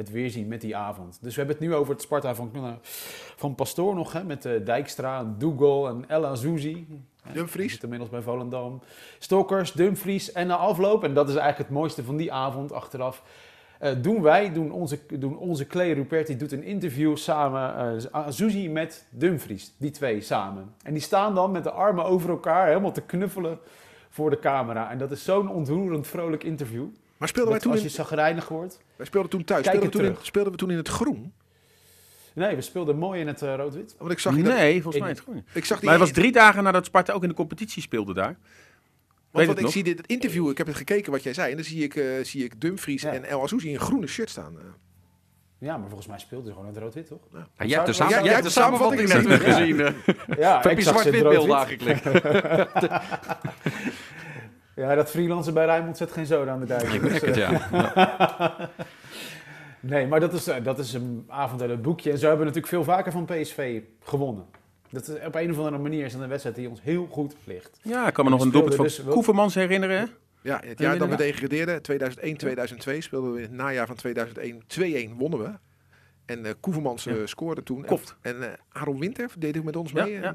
het 0.00 0.10
weerzien 0.10 0.48
met 0.48 0.60
die 0.60 0.76
avond. 0.76 1.18
Dus 1.20 1.34
we 1.34 1.40
hebben 1.40 1.58
het 1.58 1.68
nu 1.68 1.74
over 1.74 1.92
het 1.92 2.02
Sparta 2.02 2.34
van, 2.34 2.50
eh, 2.54 2.72
van 3.36 3.54
Pastoor 3.54 3.94
nog. 3.94 4.12
Hè, 4.12 4.24
met 4.24 4.44
eh, 4.44 4.64
Dijkstra, 4.64 5.34
Dougal 5.38 5.88
en 5.88 6.04
El 6.08 6.26
Azouzi. 6.26 6.86
Dumfries. 7.32 7.72
Zit 7.72 7.82
inmiddels 7.82 8.10
bij 8.10 8.22
Volendam. 8.22 8.80
Stokkers, 9.18 9.72
Dumfries 9.72 10.32
en 10.32 10.46
na 10.46 10.56
afloop. 10.56 11.04
En 11.04 11.14
dat 11.14 11.28
is 11.28 11.34
eigenlijk 11.34 11.68
het 11.68 11.78
mooiste 11.78 12.04
van 12.04 12.16
die 12.16 12.32
avond 12.32 12.72
achteraf. 12.72 13.22
eh, 13.78 13.92
doen 14.02 14.22
wij, 14.22 14.52
doen 14.52 14.72
onze, 14.72 14.98
doen 15.18 15.38
onze 15.38 15.66
Clay 15.66 15.92
Ruperti 15.92 16.36
doet 16.36 16.52
een 16.52 16.62
interview 16.64 17.16
samen, 17.16 17.96
eh 17.98 18.04
Azuzi 18.10 18.68
met 18.68 19.06
Dumfries, 19.10 19.72
die 19.76 19.90
twee 19.90 20.20
samen. 20.20 20.74
En 20.82 20.92
die 20.92 21.02
staan 21.02 21.34
dan 21.34 21.50
met 21.50 21.64
de 21.64 21.70
armen 21.70 22.04
over 22.04 22.30
elkaar 22.30 22.66
helemaal 22.66 22.92
te 22.92 23.00
knuffelen 23.02 23.58
voor 24.08 24.30
de 24.30 24.38
camera. 24.38 24.90
En 24.90 24.98
dat 24.98 25.10
is 25.10 25.24
zo'n 25.24 25.48
ontroerend 25.48 26.06
vrolijk 26.06 26.44
interview. 26.44 26.84
Maar 27.20 27.28
speelden 27.28 27.52
wij 27.52 27.60
toen, 27.60 27.70
als 27.72 27.80
je 27.80 27.86
in, 27.86 27.92
zagrijnig 27.92 28.48
wordt. 28.48 28.80
wij 28.96 29.06
speelden 29.06 29.30
toen 29.30 29.44
thuis? 29.44 29.62
Kijk 29.62 29.74
Speelden 29.76 29.98
we, 30.00 30.04
het 30.04 30.14
toen 30.14 30.22
in, 30.22 30.26
speelden 30.26 30.52
we 30.52 30.58
toen 30.58 30.70
in 30.70 30.76
het 30.76 30.88
groen? 30.88 31.32
Nee, 32.32 32.54
we 32.56 32.60
speelden 32.62 32.96
mooi 32.98 33.20
in 33.20 33.26
het 33.26 33.42
eh, 33.42 33.54
rood-wit. 33.54 33.94
Want 33.98 34.10
ik 34.10 34.18
zag, 34.18 34.34
dat- 34.36 34.42
Nee, 34.56 34.72
volgens 34.82 34.94
Ik- 34.96 35.00
mij 35.02 35.10
het 35.10 35.20
goed. 35.20 35.36
ik 35.52 35.64
zag 35.64 35.78
die 35.80 35.88
Maar 35.88 35.98
het 35.98 36.08
was 36.08 36.16
drie 36.18 36.32
dagen 36.32 36.62
nadat 36.62 36.84
Sparta 36.86 37.12
ook 37.12 37.22
in 37.22 37.28
de 37.28 37.34
competitie 37.34 37.82
speelde 37.82 38.14
daar. 38.14 38.24
Want 38.34 38.36
Weet 39.30 39.46
wat 39.46 39.46
het 39.46 39.56
ik 39.58 39.62
nog? 39.62 39.72
zie 39.72 39.82
dit 39.84 40.06
interview, 40.06 40.50
ik 40.50 40.58
heb 40.58 40.66
het 40.66 40.76
gekeken 40.76 41.12
wat 41.12 41.22
jij 41.22 41.34
zei. 41.34 41.50
En 41.50 41.56
dan 41.56 41.64
zie 41.64 41.82
ik, 41.82 41.94
eh, 41.94 42.04
zie 42.22 42.44
ik 42.44 42.60
Dumfries 42.60 43.02
Ja. 43.02 43.12
en 43.12 43.24
El 43.24 43.42
Azouzi 43.42 43.68
in 43.68 43.74
een 43.74 43.80
groene 43.80 44.06
shirt 44.06 44.30
staan. 44.30 44.58
eh. 44.58 44.64
Ja, 45.58 45.76
maar 45.76 45.86
volgens 45.86 46.08
mij 46.08 46.18
speelden 46.18 46.46
ze 46.46 46.52
gewoon 46.52 46.68
in 46.68 46.74
het 46.74 46.82
rood-wit, 46.82 47.06
toch? 47.06 47.18
Ja, 47.32 47.64
jij 47.66 47.74
hebt 47.74 47.86
de, 47.86 47.92
samen, 47.92 48.14
Ja, 48.14 48.22
jij 48.24 48.32
hebt 48.32 48.44
de 48.44 48.50
samenvatting 48.50 49.08
net 49.12 49.40
gezien. 49.40 49.76
Ja, 50.38 50.56
Of 50.56 50.62
heb 50.62 50.72
ik 50.72 50.78
je 50.78 50.84
zwart-wit 50.84 51.22
rood-wit. 51.22 51.52
aangeklikt? 51.54 52.04
Ja, 54.80 54.94
dat 54.94 55.10
freelancer 55.10 55.52
bij 55.52 55.64
Rijnmond 55.64 55.96
zet 55.96 56.12
geen 56.12 56.26
zoden 56.26 56.52
aan 56.52 56.60
de 56.60 56.66
dijk. 56.66 56.82
Ik 56.82 57.00
Dus, 57.02 57.10
merk 57.10 57.24
het, 57.26 57.36
eh, 57.36 57.50
ja. 57.50 58.70
Nee, 59.80 60.06
maar 60.06 60.20
dat 60.20 60.32
is, 60.32 60.46
eh, 60.46 60.64
dat 60.64 60.78
is 60.78 60.92
een 60.92 61.24
avond 61.28 61.60
uit 61.60 61.70
het 61.70 61.82
boekje. 61.82 62.10
En 62.10 62.18
zo 62.18 62.26
hebben 62.28 62.46
we 62.46 62.52
natuurlijk 62.52 62.84
veel 62.84 62.94
vaker 62.94 63.12
van 63.12 63.24
PSV 63.24 63.80
gewonnen. 64.02 64.44
Dat 64.90 65.08
is, 65.08 65.14
op 65.26 65.34
een 65.34 65.50
of 65.50 65.56
andere 65.58 65.78
manier 65.78 66.04
is 66.04 66.12
dat 66.12 66.20
een 66.22 66.28
wedstrijd 66.28 66.56
die 66.56 66.68
ons 66.68 66.80
heel 66.82 67.06
goed 67.10 67.34
ligt. 67.44 67.78
Ja, 67.82 68.06
ik 68.06 68.14
kan 68.14 68.24
me 68.24 68.30
nog 68.30 68.42
een 68.44 68.50
doelpunt 68.50 68.74
van 68.74 68.84
dus 68.84 69.02
wel- 69.02 69.14
Koevermans 69.14 69.54
herinneren. 69.54 69.98
hè? 69.98 70.04
Ja, 70.42 70.60
het 70.66 70.78
jaar 70.78 70.98
dat 70.98 71.08
we 71.08 71.16
degradeerden, 71.16 71.82
2001, 71.82 72.36
2002, 72.36 73.00
speelden 73.00 73.32
we 73.32 73.36
in 73.36 73.42
het 73.42 73.52
najaar 73.52 73.86
van 73.86 73.96
2001 73.96 74.62
2-1 74.66 75.16
wonnen 75.18 75.38
we. 75.38 75.50
En 76.30 76.44
eh 76.46 76.52
Koevermans 76.60 77.06
eh, 77.06 77.18
Ja. 77.18 77.26
scoorde 77.26 77.62
toen. 77.62 77.82
Klopt. 77.84 78.16
En 78.20 78.42
eh 78.42 78.48
Aaron 78.72 78.98
Winter 78.98 79.30
deed 79.38 79.58
ook 79.58 79.64
met 79.64 79.76
ons 79.76 79.92
mee. 79.92 80.10
ja, 80.10 80.34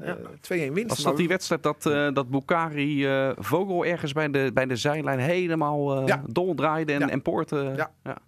ja. 0.50 0.58
eh, 0.58 0.68
2-1 0.70 0.72
winst. 0.72 0.88
Was 0.88 1.02
dat 1.02 1.16
die 1.16 1.28
wedstrijd 1.28 1.62
dat, 1.62 1.82
dat 2.14 2.28
Bukari 2.30 3.06
eh, 3.06 3.30
Vogel 3.36 3.84
ergens 3.84 4.12
bij 4.12 4.30
de, 4.30 4.50
bij 4.54 4.66
de 4.66 4.76
zijlijn 4.76 5.18
helemaal 5.18 5.96
eh 6.00 6.06
Ja. 6.06 6.22
doldraaide 6.26 6.92
en, 6.92 7.00
Ja. 7.00 7.08
en 7.08 7.22
Poort... 7.22 7.52
eh, 7.52 7.76
Ja. 7.76 7.90
ja. 8.04 8.18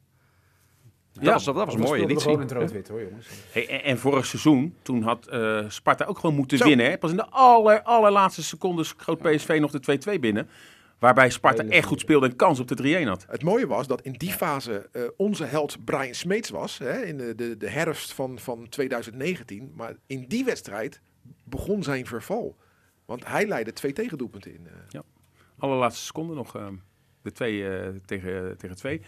Dat 1.13 1.27
Ja. 1.27 1.33
was, 1.33 1.45
dat 1.45 1.55
was 1.55 1.75
een 1.75 1.81
mooie 1.81 2.03
editie. 2.03 2.21
gewoon 2.23 2.41
in 2.41 2.43
het 2.49 2.53
rood-wit 2.57 2.89
hoor, 2.89 3.01
jongens. 3.03 3.27
Hey, 3.53 3.69
en, 3.69 3.83
en 3.83 3.99
vorig 3.99 4.27
seizoen, 4.27 4.75
toen 4.83 5.03
had 5.03 5.27
eh, 5.27 5.65
Sparta 5.69 6.05
ook 6.05 6.19
gewoon 6.19 6.37
moeten 6.37 6.59
Zo. 6.59 6.65
winnen. 6.65 6.87
Hè? 6.91 6.99
Pas 6.99 7.11
in 7.11 7.17
de 7.17 7.27
aller, 7.31 7.83
allerlaatste 7.83 8.43
secondes 8.43 8.89
schoot 8.89 9.19
PSV 9.23 9.57
nog 9.61 9.71
de 9.71 9.99
2-2 10.17 10.21
binnen. 10.21 10.49
Waarbij 10.99 11.31
Sparta 11.31 11.63
Hele 11.63 11.75
echt 11.75 11.87
goed 11.87 12.01
speelde 12.01 12.27
en 12.29 12.37
kans 12.37 12.61
op 12.61 12.69
de 12.69 13.01
3-1 13.05 13.07
had. 13.07 13.27
Het 13.29 13.43
mooie 13.43 13.67
was 13.67 13.87
dat 13.87 14.01
in 14.03 14.13
die 14.13 14.33
fase 14.33 14.89
eh, 14.93 15.03
onze 15.17 15.45
held 15.45 15.85
Brian 15.85 16.15
Smeets 16.15 16.51
was. 16.51 16.79
Hè, 16.79 17.03
in 17.03 17.17
de, 17.17 17.35
de, 17.35 17.57
de 17.57 17.69
herfst 17.69 18.13
van, 18.13 18.39
van 18.39 18.69
2019. 18.69 19.73
Maar 19.77 19.95
in 20.07 20.25
die 20.29 20.45
wedstrijd 20.45 21.01
begon 21.45 21.83
zijn 21.83 22.07
verval. 22.07 22.57
Want 23.05 23.27
hij 23.27 23.47
leidde 23.47 23.73
twee 23.73 23.93
tegendoelpunten 23.93 24.55
in. 24.55 24.67
eh. 24.67 24.73
Allerlaatste 25.59 26.05
seconde 26.05 26.35
nog 26.35 26.57
eh, 26.57 26.67
de 27.23 27.33
2 27.33 27.69
eh, 27.69 27.89
tegen, 28.05 28.57
tegen 28.57 28.77
2. 28.77 29.03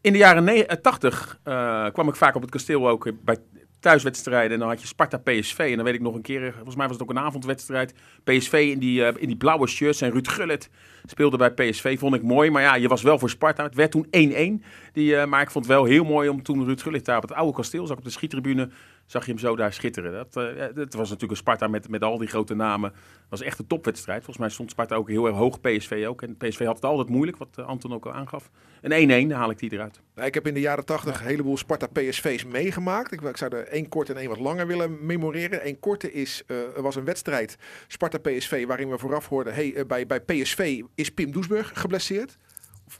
In 0.00 0.12
de 0.12 0.18
jaren 0.18 0.44
ne- 0.44 0.64
eh, 0.66 0.76
80 0.76 1.40
eh, 1.42 1.88
kwam 1.92 2.08
ik 2.08 2.14
vaak 2.16 2.34
op 2.34 2.42
het 2.42 2.50
kasteel 2.50 2.88
ook 2.88 3.10
bij 3.24 3.36
thuiswedstrijden. 3.80 4.52
En 4.52 4.58
dan 4.58 4.68
had 4.68 4.80
je 4.80 4.86
Sparta 4.86 5.18
PSV. 5.18 5.58
En 5.58 5.76
dan 5.76 5.84
weet 5.84 5.94
ik 5.94 6.00
nog 6.00 6.14
een 6.14 6.22
keer, 6.22 6.52
volgens 6.52 6.76
mij 6.76 6.86
was 6.86 6.96
het 6.96 7.02
ook 7.02 7.10
een 7.16 7.22
avondwedstrijd. 7.22 7.94
PSV 8.24 8.68
in 8.72 8.78
die, 8.78 9.04
eh, 9.04 9.22
in 9.22 9.26
die 9.26 9.36
blauwe 9.36 9.66
shirts. 9.66 10.00
En 10.00 10.10
Ruud 10.10 10.28
Gullit 10.28 10.70
speelde 11.04 11.36
bij 11.36 11.50
PSV. 11.50 11.98
Vond 11.98 12.14
ik 12.14 12.22
mooi. 12.22 12.50
Maar 12.50 12.62
ja, 12.62 12.74
je 12.74 12.88
was 12.88 13.02
wel 13.02 13.18
voor 13.18 13.30
Sparta. 13.30 13.62
Het 13.62 13.74
werd 13.74 13.90
toen 13.90 14.06
1-1. 14.10 14.62
Die, 14.92 15.16
eh, 15.16 15.26
maar 15.26 15.42
ik 15.42 15.50
vond 15.50 15.66
het 15.66 15.74
wel 15.74 15.84
heel 15.84 16.04
mooi 16.04 16.28
om 16.28 16.42
toen 16.42 16.64
Ruud 16.64 16.82
Gullit 16.82 17.04
daar 17.04 17.16
op 17.16 17.22
het 17.22 17.32
oude 17.32 17.52
kasteel 17.52 17.86
zag. 17.86 17.96
Op 17.96 18.04
de 18.04 18.10
schietribune 18.10 18.70
zag 19.10 19.24
je 19.24 19.30
hem 19.30 19.40
zo 19.40 19.56
daar 19.56 19.72
schitteren. 19.72 20.12
Dat, 20.12 20.36
eh, 20.36 20.64
was 20.74 21.08
natuurlijk 21.08 21.30
een 21.30 21.36
Sparta 21.36 21.68
met, 21.68 21.88
met 21.88 22.02
al 22.02 22.18
die 22.18 22.28
grote 22.28 22.54
namen. 22.54 22.90
Dat 22.90 23.28
was 23.28 23.40
echt 23.40 23.58
een 23.58 23.66
topwedstrijd. 23.66 24.18
Volgens 24.18 24.38
mij 24.38 24.48
stond 24.48 24.70
Sparta 24.70 24.94
ook 24.94 25.08
heel 25.08 25.26
erg 25.26 25.36
hoog. 25.36 25.60
PSV 25.60 26.04
ook. 26.08 26.22
En 26.22 26.36
PSV 26.36 26.64
had 26.64 26.74
het 26.74 26.84
altijd 26.84 27.08
moeilijk, 27.08 27.36
wat 27.36 27.48
eh, 27.54 27.66
Anton 27.66 27.92
ook 27.92 28.06
al 28.06 28.12
aangaf. 28.12 28.50
Een 28.80 29.26
1-1, 29.26 29.28
dan 29.28 29.38
haal 29.38 29.50
ik 29.50 29.58
die 29.58 29.72
eruit. 29.72 30.00
Ik 30.14 30.34
heb 30.34 30.46
in 30.46 30.54
de 30.54 30.60
jaren 30.60 30.84
80 30.84 31.20
een 31.20 31.26
heleboel 31.26 31.56
Sparta 31.56 31.86
PSV's 31.86 32.44
meegemaakt. 32.44 33.12
Ik, 33.12 33.20
ik 33.20 33.36
zou 33.36 33.56
er 33.56 33.66
één 33.66 33.88
kort 33.88 34.08
en 34.10 34.16
één 34.16 34.28
wat 34.28 34.38
langer 34.38 34.66
willen 34.66 35.06
memoreren. 35.06 35.66
Eén 35.66 35.78
korte 35.78 36.12
is, 36.12 36.42
er 36.46 36.82
was 36.82 36.96
een 36.96 37.04
wedstrijd 37.04 37.58
Sparta 37.86 38.18
PSV 38.18 38.66
waarin 38.66 38.90
we 38.90 38.98
vooraf 38.98 39.28
hoorden... 39.28 39.54
Hey, 39.54 39.86
bij, 39.86 40.06
bij 40.06 40.20
PSV 40.20 40.82
is 40.94 41.10
Pim 41.10 41.32
Doesburg 41.32 41.70
geblesseerd. 41.74 42.38
Of, 42.86 42.98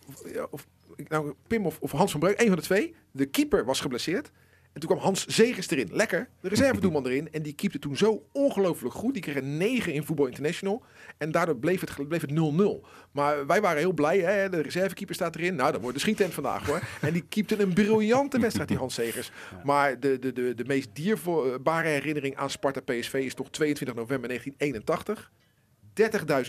of, 0.50 0.66
nou, 1.08 1.34
Pim 1.46 1.66
of, 1.66 1.78
of 1.80 1.90
Hans 1.90 2.10
van 2.10 2.20
Breuk, 2.20 2.36
één 2.36 2.48
van 2.48 2.56
de 2.56 2.62
twee. 2.62 2.94
De 3.10 3.26
keeper 3.26 3.64
was 3.64 3.80
geblesseerd. 3.80 4.30
En 4.72 4.80
toen 4.80 4.88
kwam 4.88 5.00
Hans 5.00 5.26
Zegers 5.26 5.70
erin. 5.70 5.88
Lekker. 5.92 6.28
De 6.40 6.48
reservedoelman 6.48 7.06
erin. 7.06 7.32
En 7.32 7.42
die 7.42 7.52
keepte 7.52 7.78
toen 7.78 7.96
zo 7.96 8.26
ongelooflijk 8.32 8.94
goed. 8.94 9.12
Die 9.12 9.22
kreeg 9.22 9.36
een 9.36 9.56
9 9.56 9.92
in 9.92 10.04
Voetbal 10.04 10.26
International. 10.26 10.82
En 11.18 11.30
daardoor 11.30 11.56
bleef 11.56 11.80
het 11.80 12.08
bleef 12.08 12.20
het 12.20 12.30
0-0. 12.30 12.86
Maar 13.10 13.46
wij 13.46 13.60
waren 13.60 13.78
heel 13.78 13.92
blij. 13.92 14.18
Hè? 14.18 14.48
De 14.48 14.60
reservekeeper 14.60 15.14
staat 15.14 15.36
erin. 15.36 15.54
Nou, 15.54 15.72
dat 15.72 15.80
wordt 15.80 15.96
de 15.96 16.02
schietent 16.02 16.34
vandaag 16.34 16.66
hoor. 16.66 16.80
En 17.00 17.12
die 17.12 17.24
keepte 17.28 17.62
een 17.62 17.72
briljante 17.72 18.40
wedstrijd, 18.40 18.68
die 18.68 18.78
Hans 18.78 18.94
Zegers. 18.94 19.30
Maar 19.64 20.00
de, 20.00 20.18
de, 20.18 20.32
de, 20.32 20.54
de 20.54 20.64
meest 20.64 20.88
dierbare 20.92 21.88
herinnering 21.88 22.36
aan 22.36 22.50
Sparta 22.50 22.80
PSV 22.80 23.14
is 23.14 23.34
toch 23.34 23.50
22 23.50 23.96
november 23.96 24.28
1981. 24.28 25.32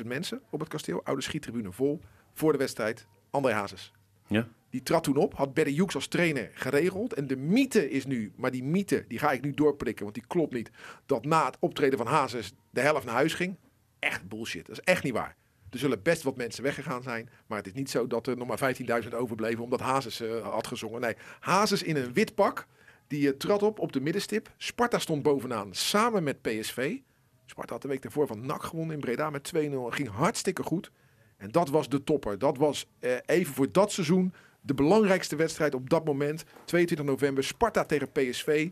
30.000 0.02 0.08
mensen 0.08 0.42
op 0.50 0.60
het 0.60 0.70
kasteel. 0.70 1.04
Oude 1.04 1.22
schietribune 1.22 1.72
vol. 1.72 2.02
Voor 2.34 2.52
de 2.52 2.58
wedstrijd. 2.58 3.08
André 3.30 3.54
Hazes. 3.54 3.92
Ja. 4.28 4.48
Die 4.72 4.84
trad 4.84 5.04
toen 5.04 5.16
op, 5.16 5.34
had 5.34 5.54
Berry 5.54 5.78
Hoeks 5.78 5.96
als 5.96 6.08
trainer 6.08 6.50
geregeld. 6.54 7.14
En 7.14 7.28
de 7.28 7.36
mythe 7.36 7.90
is 7.90 8.06
nu, 8.06 8.32
maar 8.36 8.52
die 8.52 8.64
mythe 8.64 9.06
die 9.08 9.20
ga 9.20 9.32
ik 9.32 9.42
nu 9.42 9.52
doorprikken, 9.52 10.04
want 10.04 10.16
die 10.16 10.28
klopt 10.28 10.54
niet. 10.54 10.72
Dat 11.06 11.26
na 11.26 11.46
het 11.46 11.58
optreden 11.60 11.98
van 11.98 12.08
Hazes 12.08 12.54
de 12.70 12.82
helft 12.82 13.06
naar 13.06 13.16
huis 13.16 13.34
ging. 13.34 13.58
Echt 14.00 14.28
bullshit, 14.28 14.66
dat 14.66 14.78
is 14.78 14.84
echt 14.84 15.04
niet 15.04 15.14
waar. 15.14 15.36
Er 15.70 15.80
zullen 15.80 16.02
best 16.02 16.24
wat 16.24 16.38
mensen 16.38 16.64
weggegaan 16.64 17.04
zijn. 17.04 17.30
Maar 17.48 17.58
het 17.58 17.68
is 17.68 17.74
niet 17.74 17.90
zo 17.90 18.08
dat 18.08 18.28
er 18.28 18.38
nog 18.38 18.48
maar 18.48 18.76
15.000 19.04 19.10
overbleven 19.14 19.64
omdat 19.64 19.80
Hazes 19.80 20.22
eh, 20.22 20.48
had 20.48 20.68
gezongen. 20.68 21.02
Nee, 21.02 21.16
Hazes 21.40 21.84
in 21.84 21.96
een 21.96 22.14
wit 22.14 22.36
pak. 22.36 22.68
Die 23.08 23.32
eh, 23.32 23.38
trad 23.38 23.64
op 23.64 23.80
op 23.80 23.92
de 23.92 24.02
middenstip. 24.02 24.52
Sparta 24.58 25.00
stond 25.00 25.24
bovenaan 25.24 25.74
samen 25.74 26.24
met 26.24 26.42
PSV. 26.42 26.98
Sparta 27.46 27.74
had 27.74 27.82
de 27.82 27.88
week 27.88 28.02
daarvoor 28.02 28.28
van 28.28 28.46
NAC 28.46 28.64
gewonnen 28.64 28.96
in 28.96 29.02
Breda 29.02 29.30
met 29.30 29.52
2-0. 29.56 29.60
Ging 29.90 30.10
hartstikke 30.10 30.64
goed. 30.64 30.92
En 31.38 31.52
dat 31.52 31.70
was 31.70 31.90
de 31.90 32.04
topper. 32.04 32.40
Dat 32.40 32.58
was 32.58 32.88
eh, 33.00 33.12
even 33.26 33.54
voor 33.54 33.72
dat 33.72 33.92
seizoen 33.92 34.34
de 34.62 34.74
belangrijkste 34.74 35.36
wedstrijd 35.36 35.74
op 35.76 35.90
dat 35.90 36.06
moment. 36.06 36.44
22 36.66 37.06
november, 37.06 37.44
Sparta 37.44 37.86
tegen 37.86 38.12
PSV. 38.12 38.70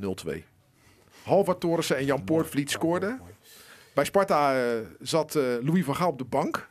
0-2. 0.00 0.04
Halvard 1.22 1.60
Torissen 1.60 1.96
en 1.96 2.04
Jan 2.04 2.24
Poortvliet 2.24 2.70
scoorden. 2.70 3.20
Bij 3.94 4.04
Sparta 4.04 4.62
eh, 4.62 4.78
zat 5.00 5.34
eh, 5.34 5.42
Louis 5.60 5.84
van 5.84 5.96
Gaal 5.96 6.08
op 6.08 6.18
de 6.18 6.24
bank. 6.24 6.68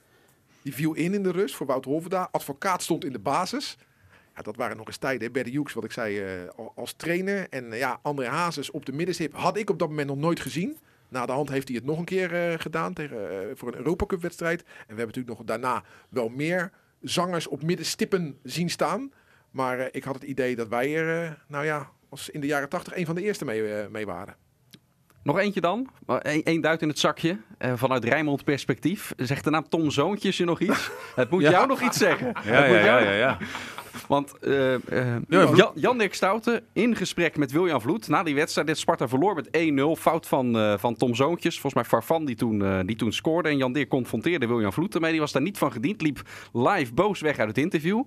Die 0.62 0.74
viel 0.74 0.94
in 0.94 1.14
in 1.14 1.24
de 1.24 1.32
rust 1.32 1.56
voor 1.56 1.66
Wout 1.68 1.86
Holverda. 1.86 2.28
Advocaat 2.32 2.82
stond 2.84 3.06
in 3.06 3.12
de 3.12 3.20
basis. 3.20 3.78
Ja, 4.36 4.42
dat 4.42 4.56
waren 4.56 4.78
nog 4.78 4.88
eens 4.88 4.98
tijden. 4.98 5.32
Berdy 5.32 5.56
Hoeks, 5.56 5.74
wat 5.74 5.84
ik 5.84 5.92
zei, 5.92 6.20
eh, 6.20 6.50
al- 6.56 6.74
als 6.76 6.94
trainer. 6.94 7.48
En 7.50 7.72
ja, 7.72 8.00
André 8.02 8.28
Hazes 8.28 8.72
op 8.72 8.86
de 8.86 8.92
middenstip 8.92 9.34
had 9.36 9.58
ik 9.58 9.70
op 9.70 9.80
dat 9.80 9.90
moment 9.90 10.08
nog 10.08 10.18
nooit 10.18 10.40
gezien. 10.40 10.78
Na 11.10 11.26
de 11.26 11.32
hand 11.32 11.50
heeft 11.50 11.68
hij 11.68 11.78
het 11.78 11.86
nog 11.86 11.98
een 12.00 12.06
keer 12.06 12.60
gedaan 12.60 12.94
tegen, 12.94 13.18
voor 13.58 13.68
een 13.68 13.78
Europacup 13.78 14.22
wedstrijd. 14.22 14.60
En 14.62 14.68
we 14.68 14.86
hebben 14.86 15.06
natuurlijk 15.06 15.38
nog 15.38 15.48
daarna 15.48 15.84
wel 16.10 16.30
meer 16.30 16.72
zangers 17.10 17.48
op 17.48 17.64
middenstippen 17.64 18.38
zien 18.44 18.70
staan. 18.70 19.12
Maar 19.52 19.80
eh, 19.80 19.88
ik 19.92 20.04
had 20.04 20.14
het 20.16 20.24
idee 20.24 20.56
dat 20.56 20.68
wij 20.68 20.96
er, 20.96 21.24
eh, 21.24 21.32
nou 21.48 21.66
ja, 21.66 21.90
als 22.10 22.30
in 22.30 22.40
de 22.42 22.48
jaren 22.48 22.70
tachtig 22.70 22.96
een 22.98 23.06
van 23.06 23.16
de 23.16 23.22
eerste 23.22 23.46
mee, 23.46 23.68
eh, 23.74 23.88
mee 23.88 24.06
waren. 24.06 24.36
Nog 25.24 25.40
eentje 25.40 25.62
dan. 25.62 25.90
Eén 26.08 26.44
één 26.44 26.62
duit 26.62 26.82
in 26.82 26.88
het 26.88 27.00
zakje. 27.00 27.38
Eh, 27.58 27.74
vanuit 27.76 28.04
Rijnmond 28.04 28.44
perspectief. 28.44 29.14
Zegt 29.18 29.44
de 29.44 29.50
naam 29.50 29.70
Tom 29.70 29.92
Zoontjes 29.92 30.38
je 30.38 30.44
nog 30.46 30.60
iets? 30.60 30.92
Het 31.16 31.30
moet 31.30 31.42
Ja. 31.42 31.50
jou 31.52 31.68
nog 31.68 31.82
iets 31.82 31.98
zeggen. 31.98 32.34
Ja, 32.46 32.66
ja, 32.66 33.00
ja, 33.00 33.12
ja. 33.12 33.38
Want 34.08 34.38
eh, 34.40 34.74
Ja, 35.28 35.56
Jan, 35.56 35.72
Jan-Dirk 35.76 36.14
Stouten 36.14 36.64
in 36.74 36.96
gesprek 36.96 37.38
met 37.38 37.52
Wiljan 37.52 37.82
Vloed 37.82 38.08
na 38.08 38.24
die 38.24 38.36
wedstrijd. 38.36 38.68
Dit 38.68 38.78
Sparta 38.78 39.08
verloor 39.08 39.36
met 39.36 39.48
1-0. 39.48 40.02
Fout 40.02 40.28
van, 40.28 40.58
eh, 40.58 40.78
van 40.78 40.96
Tom 40.96 41.16
Zoontjes. 41.16 41.60
Volgens 41.60 41.74
mij 41.74 41.84
Farfan 41.84 42.26
die 42.26 42.36
toen, 42.36 42.86
die 42.86 42.96
toen 42.96 43.14
scoorde. 43.14 43.50
En 43.50 43.58
Jan-Dirk 43.58 43.90
confronteerde 43.90 44.48
Wiljan 44.48 44.74
Vloed 44.74 44.96
ermee. 44.96 45.12
Die 45.12 45.20
was 45.20 45.32
daar 45.32 45.42
niet 45.42 45.58
van 45.58 45.72
gediend. 45.72 46.02
Liep 46.02 46.22
live 46.54 46.94
boos 46.94 47.22
weg 47.22 47.38
uit 47.38 47.48
het 47.48 47.58
interview. 47.58 48.04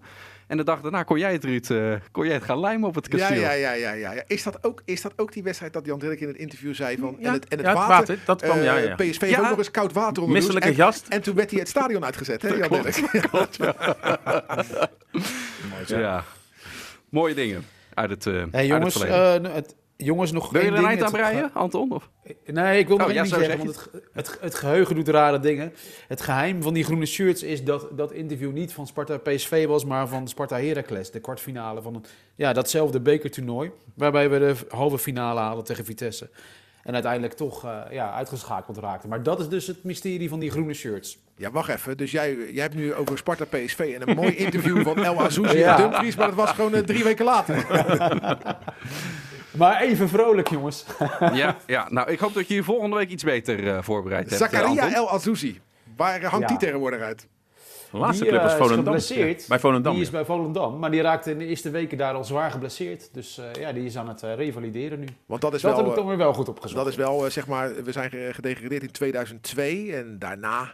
En 0.49 0.57
de 0.57 0.65
dag 0.65 0.81
daarna 0.81 1.03
kon 1.03 1.19
jij 1.19 1.33
het, 1.33 1.45
Ruud, 1.45 1.71
eh, 1.71 1.93
kon 2.13 2.25
jij 2.25 2.35
het 2.35 2.43
gaan 2.45 2.61
lijmen 2.61 2.89
op 2.89 2.95
het 2.95 3.07
Ja, 3.11 3.19
kasteel. 3.19 3.41
ja, 3.41 3.53
ja, 3.53 3.73
ja, 3.73 3.93
ja, 3.93 4.13
ja. 4.13 4.23
Is, 4.27 4.43
dat 4.43 4.65
ook, 4.65 4.83
is 4.85 5.03
dat 5.03 5.13
ook 5.17 5.33
die 5.33 5.43
wedstrijd 5.43 5.73
dat 5.73 5.87
Jan 5.87 5.99
Dirk 5.99 6.21
in 6.21 6.29
het 6.29 6.37
interview 6.37 6.75
zei 6.75 6.97
van... 6.99 7.17
Ja, 7.21 7.27
en 7.27 7.33
het, 7.33 7.49
en 7.49 7.59
het 7.59 7.67
ja, 7.67 7.73
het 7.73 7.79
water, 7.79 7.97
water, 7.97 8.19
dat 8.25 8.43
kwam, 8.43 8.59
eh, 8.59 8.65
ja, 8.65 8.77
ja. 8.77 8.95
PSV 8.95 9.27
Ja. 9.31 9.39
ook 9.41 9.49
nog 9.49 9.59
eens 9.59 9.71
koud 9.71 9.93
water 9.93 10.23
onder 10.23 10.27
de 10.27 10.33
Misselijke 10.45 10.69
douche. 10.75 10.83
gast. 10.85 11.05
En, 11.07 11.11
en 11.11 11.23
toen 11.23 11.35
werd 11.35 11.51
hij 11.51 11.59
het 11.61 11.69
stadion 11.69 12.05
uitgezet, 12.05 12.43
hè, 12.43 12.49
Jan 12.49 12.83
Dirk? 12.83 12.97
Ja. 15.87 16.25
Mooie 17.09 17.35
dingen 17.35 17.65
uit 17.95 18.11
het, 18.11 18.27
eh 18.27 18.33
Hey 18.33 18.43
uit 18.43 18.53
het 18.55 18.67
jongens, 18.67 18.97
verleden. 18.97 19.65
Jongens, 20.05 20.33
nog 20.33 20.51
Wil 20.51 20.61
je 20.61 20.67
één 20.67 20.77
er 20.77 20.83
een 20.83 20.89
ding. 20.89 21.01
eind 21.01 21.15
aan 21.15 21.21
breien, 21.21 21.51
Anton? 21.55 21.93
Of? 21.93 22.11
Nee, 22.47 22.79
ik 22.79 22.89
wil 22.89 22.97
nog 22.97 23.07
Oh, 23.07 23.13
ja, 23.13 23.25
zo 23.25 23.39
zeggen, 23.39 23.47
zeg 23.47 23.57
want 23.59 23.91
het, 23.93 24.03
het, 24.13 24.39
het 24.41 24.55
geheugen 24.55 24.95
doet 24.95 25.09
rare 25.09 25.41
dingen. 25.41 25.73
Het 26.09 26.21
geheim 26.21 26.63
van 26.63 26.75
die 26.75 26.85
groene 26.85 27.07
shirts 27.07 27.43
is 27.43 27.65
dat 27.65 27.87
dat 27.97 28.13
interview 28.13 28.53
niet 28.53 28.73
van 28.73 28.87
Sparta 28.87 29.17
PSV 29.17 29.67
was, 29.67 29.85
maar 29.85 30.09
van 30.09 30.29
Sparta 30.29 30.61
Heracles, 30.61 31.11
de 31.11 31.21
kwartfinale 31.21 31.83
van 31.83 31.95
een, 31.95 32.05
ja, 32.35 32.53
datzelfde 32.53 33.01
bekertoernooi, 33.01 33.71
waarbij 33.95 34.31
we 34.31 34.39
de 34.39 34.55
halve 34.69 34.99
finale 34.99 35.41
halen 35.41 35.65
tegen 35.65 35.85
Vitesse. 35.85 36.31
En 36.83 36.95
uiteindelijk 36.95 37.33
toch 37.33 37.65
eh, 37.65 37.81
ja, 37.91 38.13
uitgeschakeld 38.13 38.79
raakten. 38.79 39.09
Maar 39.09 39.23
dat 39.23 39.41
is 39.41 39.49
dus 39.49 39.67
het 39.67 39.85
mysterie 39.85 40.29
van 40.29 40.39
die 40.39 40.51
groene 40.51 40.75
shirts. 40.75 41.19
Ja, 41.37 41.51
wacht 41.51 41.69
even. 41.69 41.97
Dus 41.97 42.11
jij, 42.11 42.37
jij 42.53 42.63
hebt 42.63 42.75
nu 42.75 42.95
over 42.95 43.19
Sparta 43.19 43.45
PSV 43.45 43.97
en 44.01 44.09
een 44.09 44.17
mooi 44.17 44.37
interview 44.37 44.83
van 44.83 45.05
El 45.05 45.21
Azouzi 45.21 45.59
Ja. 45.59 45.77
en 45.77 45.83
Dumfries, 45.91 46.17
maar 46.17 46.27
dat 46.27 46.37
was 46.37 46.51
gewoon 46.51 46.75
eh, 46.75 46.81
drie 46.83 47.05
weken 47.05 47.25
later. 47.25 47.67
Maar 49.51 49.81
even 49.81 50.09
vrolijk, 50.09 50.49
jongens. 50.49 50.85
ja, 51.33 51.57
ja, 51.67 51.87
nou 51.91 52.11
ik 52.11 52.19
hoop 52.19 52.35
dat 52.35 52.49
je 52.49 52.55
hier 52.55 52.65
volgende 52.65 52.97
week 52.97 53.11
iets 53.11 53.25
beter 53.25 53.69
eh, 53.69 53.83
voorbereid 53.83 54.31
hebt. 54.31 54.43
eh, 54.43 54.49
Zakaria. 54.49 54.93
El 54.95 55.11
Azouzi. 55.11 55.61
Waar 55.97 56.25
hangt 56.25 56.41
Ja. 56.41 56.47
die 56.57 56.57
tegenwoordig 56.67 57.01
uit? 57.01 57.29
De 57.91 57.99
laatste 57.99 58.23
Die, 58.23 58.33
club 58.33 58.43
was 58.43 58.53
eh, 58.53 58.59
is 58.59 58.65
Volendam. 58.65 58.85
geblesseerd. 58.85 59.45
Bij 59.49 59.59
Volendam. 59.59 59.93
Die 59.93 60.01
is 60.03 60.07
ja. 60.09 60.13
bij 60.13 60.25
Volendam, 60.25 60.79
maar 60.79 60.91
die 60.91 61.01
raakte 61.03 61.31
in 61.31 61.39
de 61.39 61.47
eerste 61.47 61.71
weken 61.71 61.99
daar 61.99 62.15
al 62.15 62.25
zwaar 62.25 62.51
geblesseerd. 62.51 63.15
Dus 63.15 63.39
eh, 63.39 63.61
ja, 63.63 63.73
die 63.73 63.85
is 63.85 63.97
aan 63.97 64.09
het 64.09 64.23
eh, 64.23 64.35
revalideren 64.35 65.01
nu. 65.01 65.07
Want 65.27 65.41
dat 65.41 65.55
is 65.55 65.63
dat 65.63 65.71
heb 65.77 65.81
wel... 65.81 65.91
ik 65.91 65.99
dan 65.99 66.07
weer 66.09 66.17
wel 66.17 66.33
goed 66.33 66.49
opgezocht. 66.49 66.77
Dat 66.85 66.87
is 66.87 66.97
wel, 66.97 67.31
zeg 67.31 67.47
maar, 67.47 67.85
we 67.85 67.93
zijn 67.93 68.11
ge- 68.11 68.31
gedegradeerd 68.33 68.83
in 68.83 68.91
2002 68.91 69.95
en 69.97 70.19
daarna 70.19 70.63
is 70.63 70.69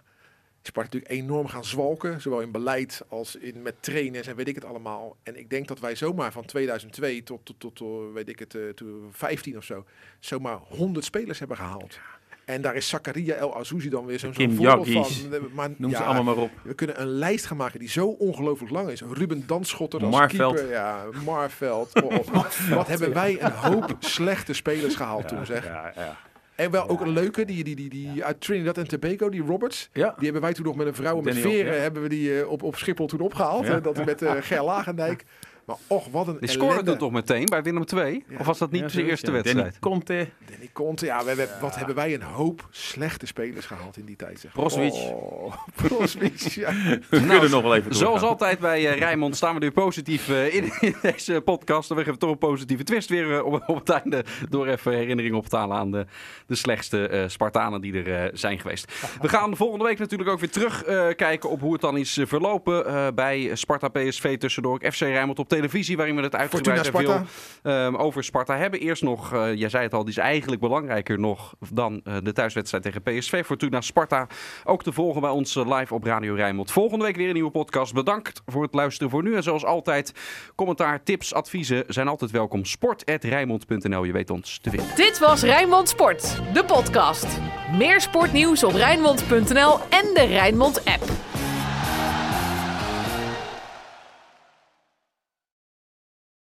Sparta 0.67 0.91
natuurlijk 0.93 1.13
enorm 1.23 1.47
gaan 1.49 1.65
zwalken, 1.65 2.21
zowel 2.21 2.41
in 2.41 2.51
beleid 2.51 3.03
als 3.09 3.37
in, 3.37 3.63
met 3.63 3.75
trainers 3.81 4.27
en 4.27 4.37
weet 4.37 4.49
ik 4.49 4.55
het 4.55 4.65
allemaal. 4.65 5.17
En 5.23 5.39
ik 5.39 5.51
denk 5.51 5.69
dat 5.69 5.81
wij 5.81 5.95
zomaar 5.97 6.33
van 6.33 6.45
2002 6.45 7.23
tot, 7.23 7.41
tot, 7.45 7.61
tot, 7.61 7.75
tot, 7.77 8.13
weet 8.13 8.29
ik 8.29 8.39
het, 8.39 8.55
eh, 8.55 8.63
toen 8.69 9.09
15 9.11 9.57
of 9.57 9.65
zo, 9.65 9.85
zomaar 10.21 10.57
100 10.57 11.05
spelers 11.05 11.39
hebben 11.39 11.57
gehaald. 11.57 11.99
En 12.45 12.63
daar 12.63 12.75
is 12.75 12.89
Zakaria 12.89 13.35
El 13.35 13.57
Azouzi 13.57 13.89
dan 13.89 14.07
weer 14.07 14.19
zo'n 14.19 14.35
voorbeeld 14.35 14.91
van. 14.91 15.33
Eh, 15.33 15.41
Maar, 15.53 15.71
Noem 15.77 15.91
ja, 15.91 15.97
ze 15.97 16.03
allemaal 16.03 16.35
maar 16.35 16.45
op. 16.45 16.51
We 16.63 16.75
kunnen 16.75 17.01
een 17.01 17.07
lijst 17.09 17.47
gaan 17.47 17.57
maken 17.57 17.79
die 17.79 17.89
zo 17.89 18.07
ongelooflijk 18.07 18.73
lang 18.73 18.89
is. 18.89 19.01
Ruben 19.01 19.47
Danschotter 19.47 20.01
als 20.05 20.11
Marveld. 20.17 20.55
keeper. 20.55 20.73
Ja, 20.73 21.05
Marveld. 21.25 21.93
Oh, 22.05 22.13
oh. 22.13 22.69
Wat 22.71 22.87
hebben 22.87 23.13
wij 23.15 23.43
een 23.43 23.53
hoop 23.53 23.97
slechte 23.99 24.53
spelers 24.53 24.95
gehaald 24.95 25.29
toen, 25.29 25.47
zeg. 25.47 25.65
Ja, 25.65 25.93
ja. 25.97 26.17
En 26.55 26.71
wel 26.71 26.89
ook 26.89 27.01
een 27.01 27.09
leuke, 27.09 27.45
die, 27.45 27.65
die, 27.65 27.77
die, 27.77 27.89
die 27.89 28.25
uit 28.25 28.41
Trinidad 28.41 28.79
en 28.79 28.89
Tobago, 28.89 29.29
die 29.29 29.43
Roberts. 29.43 29.89
Die 29.93 30.05
hebben 30.19 30.41
wij 30.41 30.53
toen 30.53 30.65
nog 30.65 30.77
met 30.77 30.87
een 30.87 30.95
vrouw 30.95 31.21
met 31.21 31.25
Danny 31.35 31.41
veren 31.41 31.75
ja. 31.75 31.81
hebben 31.81 32.03
we 32.03 32.09
die 32.09 32.41
eh, 32.41 32.51
op, 32.51 32.63
op 32.63 32.77
Schiphol 32.77 33.07
toen 33.07 33.21
opgehaald. 33.21 33.65
Eh, 33.65 33.83
dat 33.83 34.05
met 34.05 34.23
eh 34.23 34.33
Ger 34.41 34.65
Lagendijk. 34.65 35.25
Maar 35.67 35.77
och, 35.87 36.07
wat 36.11 36.29
een 36.29 36.37
Die 36.41 36.49
scoorde 36.49 36.73
ellende. 36.73 36.97
toch 36.97 37.11
meteen 37.13 37.45
bij 37.45 37.63
Willem 37.63 37.85
II? 37.95 38.25
Ja. 38.29 38.37
Of 38.39 38.47
was 38.47 38.59
dat 38.59 38.71
niet 38.71 38.81
Ja, 38.81 38.89
zijn 38.89 39.05
zoiets, 39.05 39.11
eerste 39.23 39.27
ja. 39.27 39.33
wedstrijd? 39.43 39.77
Danny 39.81 39.97
Conte. 39.99 40.29
Danny 40.51 40.71
Conte, 40.73 41.07
ja, 41.07 41.23
we 41.23 41.29
hebben, 41.29 41.49
wat 41.61 41.77
hebben 41.77 41.95
wij 41.95 42.15
een 42.15 42.23
hoop 42.23 42.67
slechte 42.71 43.27
spelers 43.27 43.67
gehaald 43.67 43.97
in 43.97 44.05
die 44.05 44.17
tijd. 44.17 44.41
Zeg. 44.41 44.53
Brozovic. 44.53 44.93
Oh, 44.93 45.55
Brozovic, 45.83 46.41
ja. 46.41 46.73
We 47.11 47.27
kunnen 47.27 47.51
nog 47.51 47.63
wel 47.63 47.75
even 47.75 47.95
Zoals 47.95 48.23
altijd 48.23 48.59
bij 48.59 48.89
eh, 48.93 48.99
Rijnmond 48.99 49.37
staan 49.37 49.55
we 49.55 49.61
weer 49.61 49.73
positief 49.73 50.29
eh, 50.29 50.55
in, 50.55 50.73
in 50.81 50.97
deze 51.03 51.41
podcast. 51.41 51.91
En 51.91 51.97
we 51.97 52.05
geven 52.05 52.19
toch 52.19 52.31
een 52.31 52.39
positieve 52.39 52.85
twist 52.85 53.09
weer 53.09 53.37
eh, 53.37 53.45
op, 53.45 53.63
op 53.67 53.77
het 53.77 53.89
einde. 53.89 54.25
Door 54.49 54.67
even 54.67 54.93
herinneringen 54.93 55.39
op 55.39 55.47
te 55.47 55.57
halen 55.57 55.77
aan 55.77 55.91
de, 55.91 56.07
de 56.47 56.55
slechtste 56.55 57.25
Spartanen 57.29 57.81
die 57.81 58.03
er 58.03 58.31
zijn 58.39 58.59
geweest. 58.61 58.93
We 59.21 59.29
gaan 59.29 59.57
volgende 59.57 59.85
week 59.85 59.99
natuurlijk 59.99 60.31
ook 60.31 60.41
weer 60.41 60.51
terug 60.51 60.85
eh, 60.85 61.07
kijken 61.17 61.51
op 61.51 61.61
hoe 61.61 61.73
het 61.73 61.81
dan 61.81 61.97
is 61.97 62.19
verlopen 62.23 62.87
eh, 62.87 63.07
bij 63.15 63.51
Sparta 63.55 63.89
PSV. 63.89 64.39
Tussendoor 64.39 64.81
FC 64.93 65.01
Rijnmond 65.01 65.39
op 65.39 65.49
televisie. 65.55 65.97
Waarin 65.97 66.17
we 66.17 66.23
het 66.23 66.35
uitgebreid 66.35 66.89
veel 66.89 67.23
ehm, 67.63 67.95
over 67.95 68.25
Sparta 68.25 68.57
hebben. 68.57 68.81
Eerst 68.81 69.03
nog, 69.03 69.33
eh, 69.33 69.55
jij 69.55 69.69
zei 69.69 69.83
het 69.83 69.95
al, 69.95 70.01
die 70.01 70.11
is 70.11 70.19
eigenlijk 70.19 70.61
belangrijker 70.61 71.19
nog 71.19 71.55
dan 71.73 72.01
eh, 72.05 72.17
de 72.23 72.33
thuiswedstrijd 72.33 72.85
tegen 72.85 73.03
PSV. 73.03 73.45
Fortuna 73.45 73.81
Sparta 73.81 74.27
ook 74.65 74.83
te 74.83 74.93
volgen 74.93 75.21
bij 75.21 75.31
ons 75.31 75.57
eh, 75.57 75.79
live 75.79 75.95
op 75.95 76.05
Radio 76.05 76.35
Rijnmond. 76.35 76.73
Volgende 76.73 77.05
week 77.05 77.17
weer 77.17 77.29
een 77.29 77.35
nieuwe 77.35 77.51
podcast. 77.51 77.95
Bedankt 77.95 78.43
voor 78.47 78.63
het 78.63 78.75
luisteren 78.75 79.11
voor 79.11 79.23
nu. 79.23 79.35
En 79.35 79.43
zoals 79.43 79.65
altijd, 79.65 80.13
commentaar, 80.55 81.03
tips, 81.03 81.35
adviezen 81.35 81.85
zijn 81.89 82.09
altijd 82.09 82.31
welkom. 82.31 82.65
Sport.rijnmond.nl, 82.65 84.05
je 84.05 84.13
weet 84.13 84.31
ons 84.31 84.59
te 84.59 84.71
vinden. 84.71 84.89
Dit 84.97 85.19
was 85.19 85.43
Rijnmond 85.43 85.89
Sport, 85.89 86.41
de 86.53 86.65
podcast. 86.65 87.27
Meer 87.73 88.01
sportnieuws 88.01 88.65
op 88.65 88.73
Rijnmond.nl 88.73 89.79
en 89.79 90.15
de 90.15 90.27
Rijnmond 90.29 90.85
app. 90.85 91.34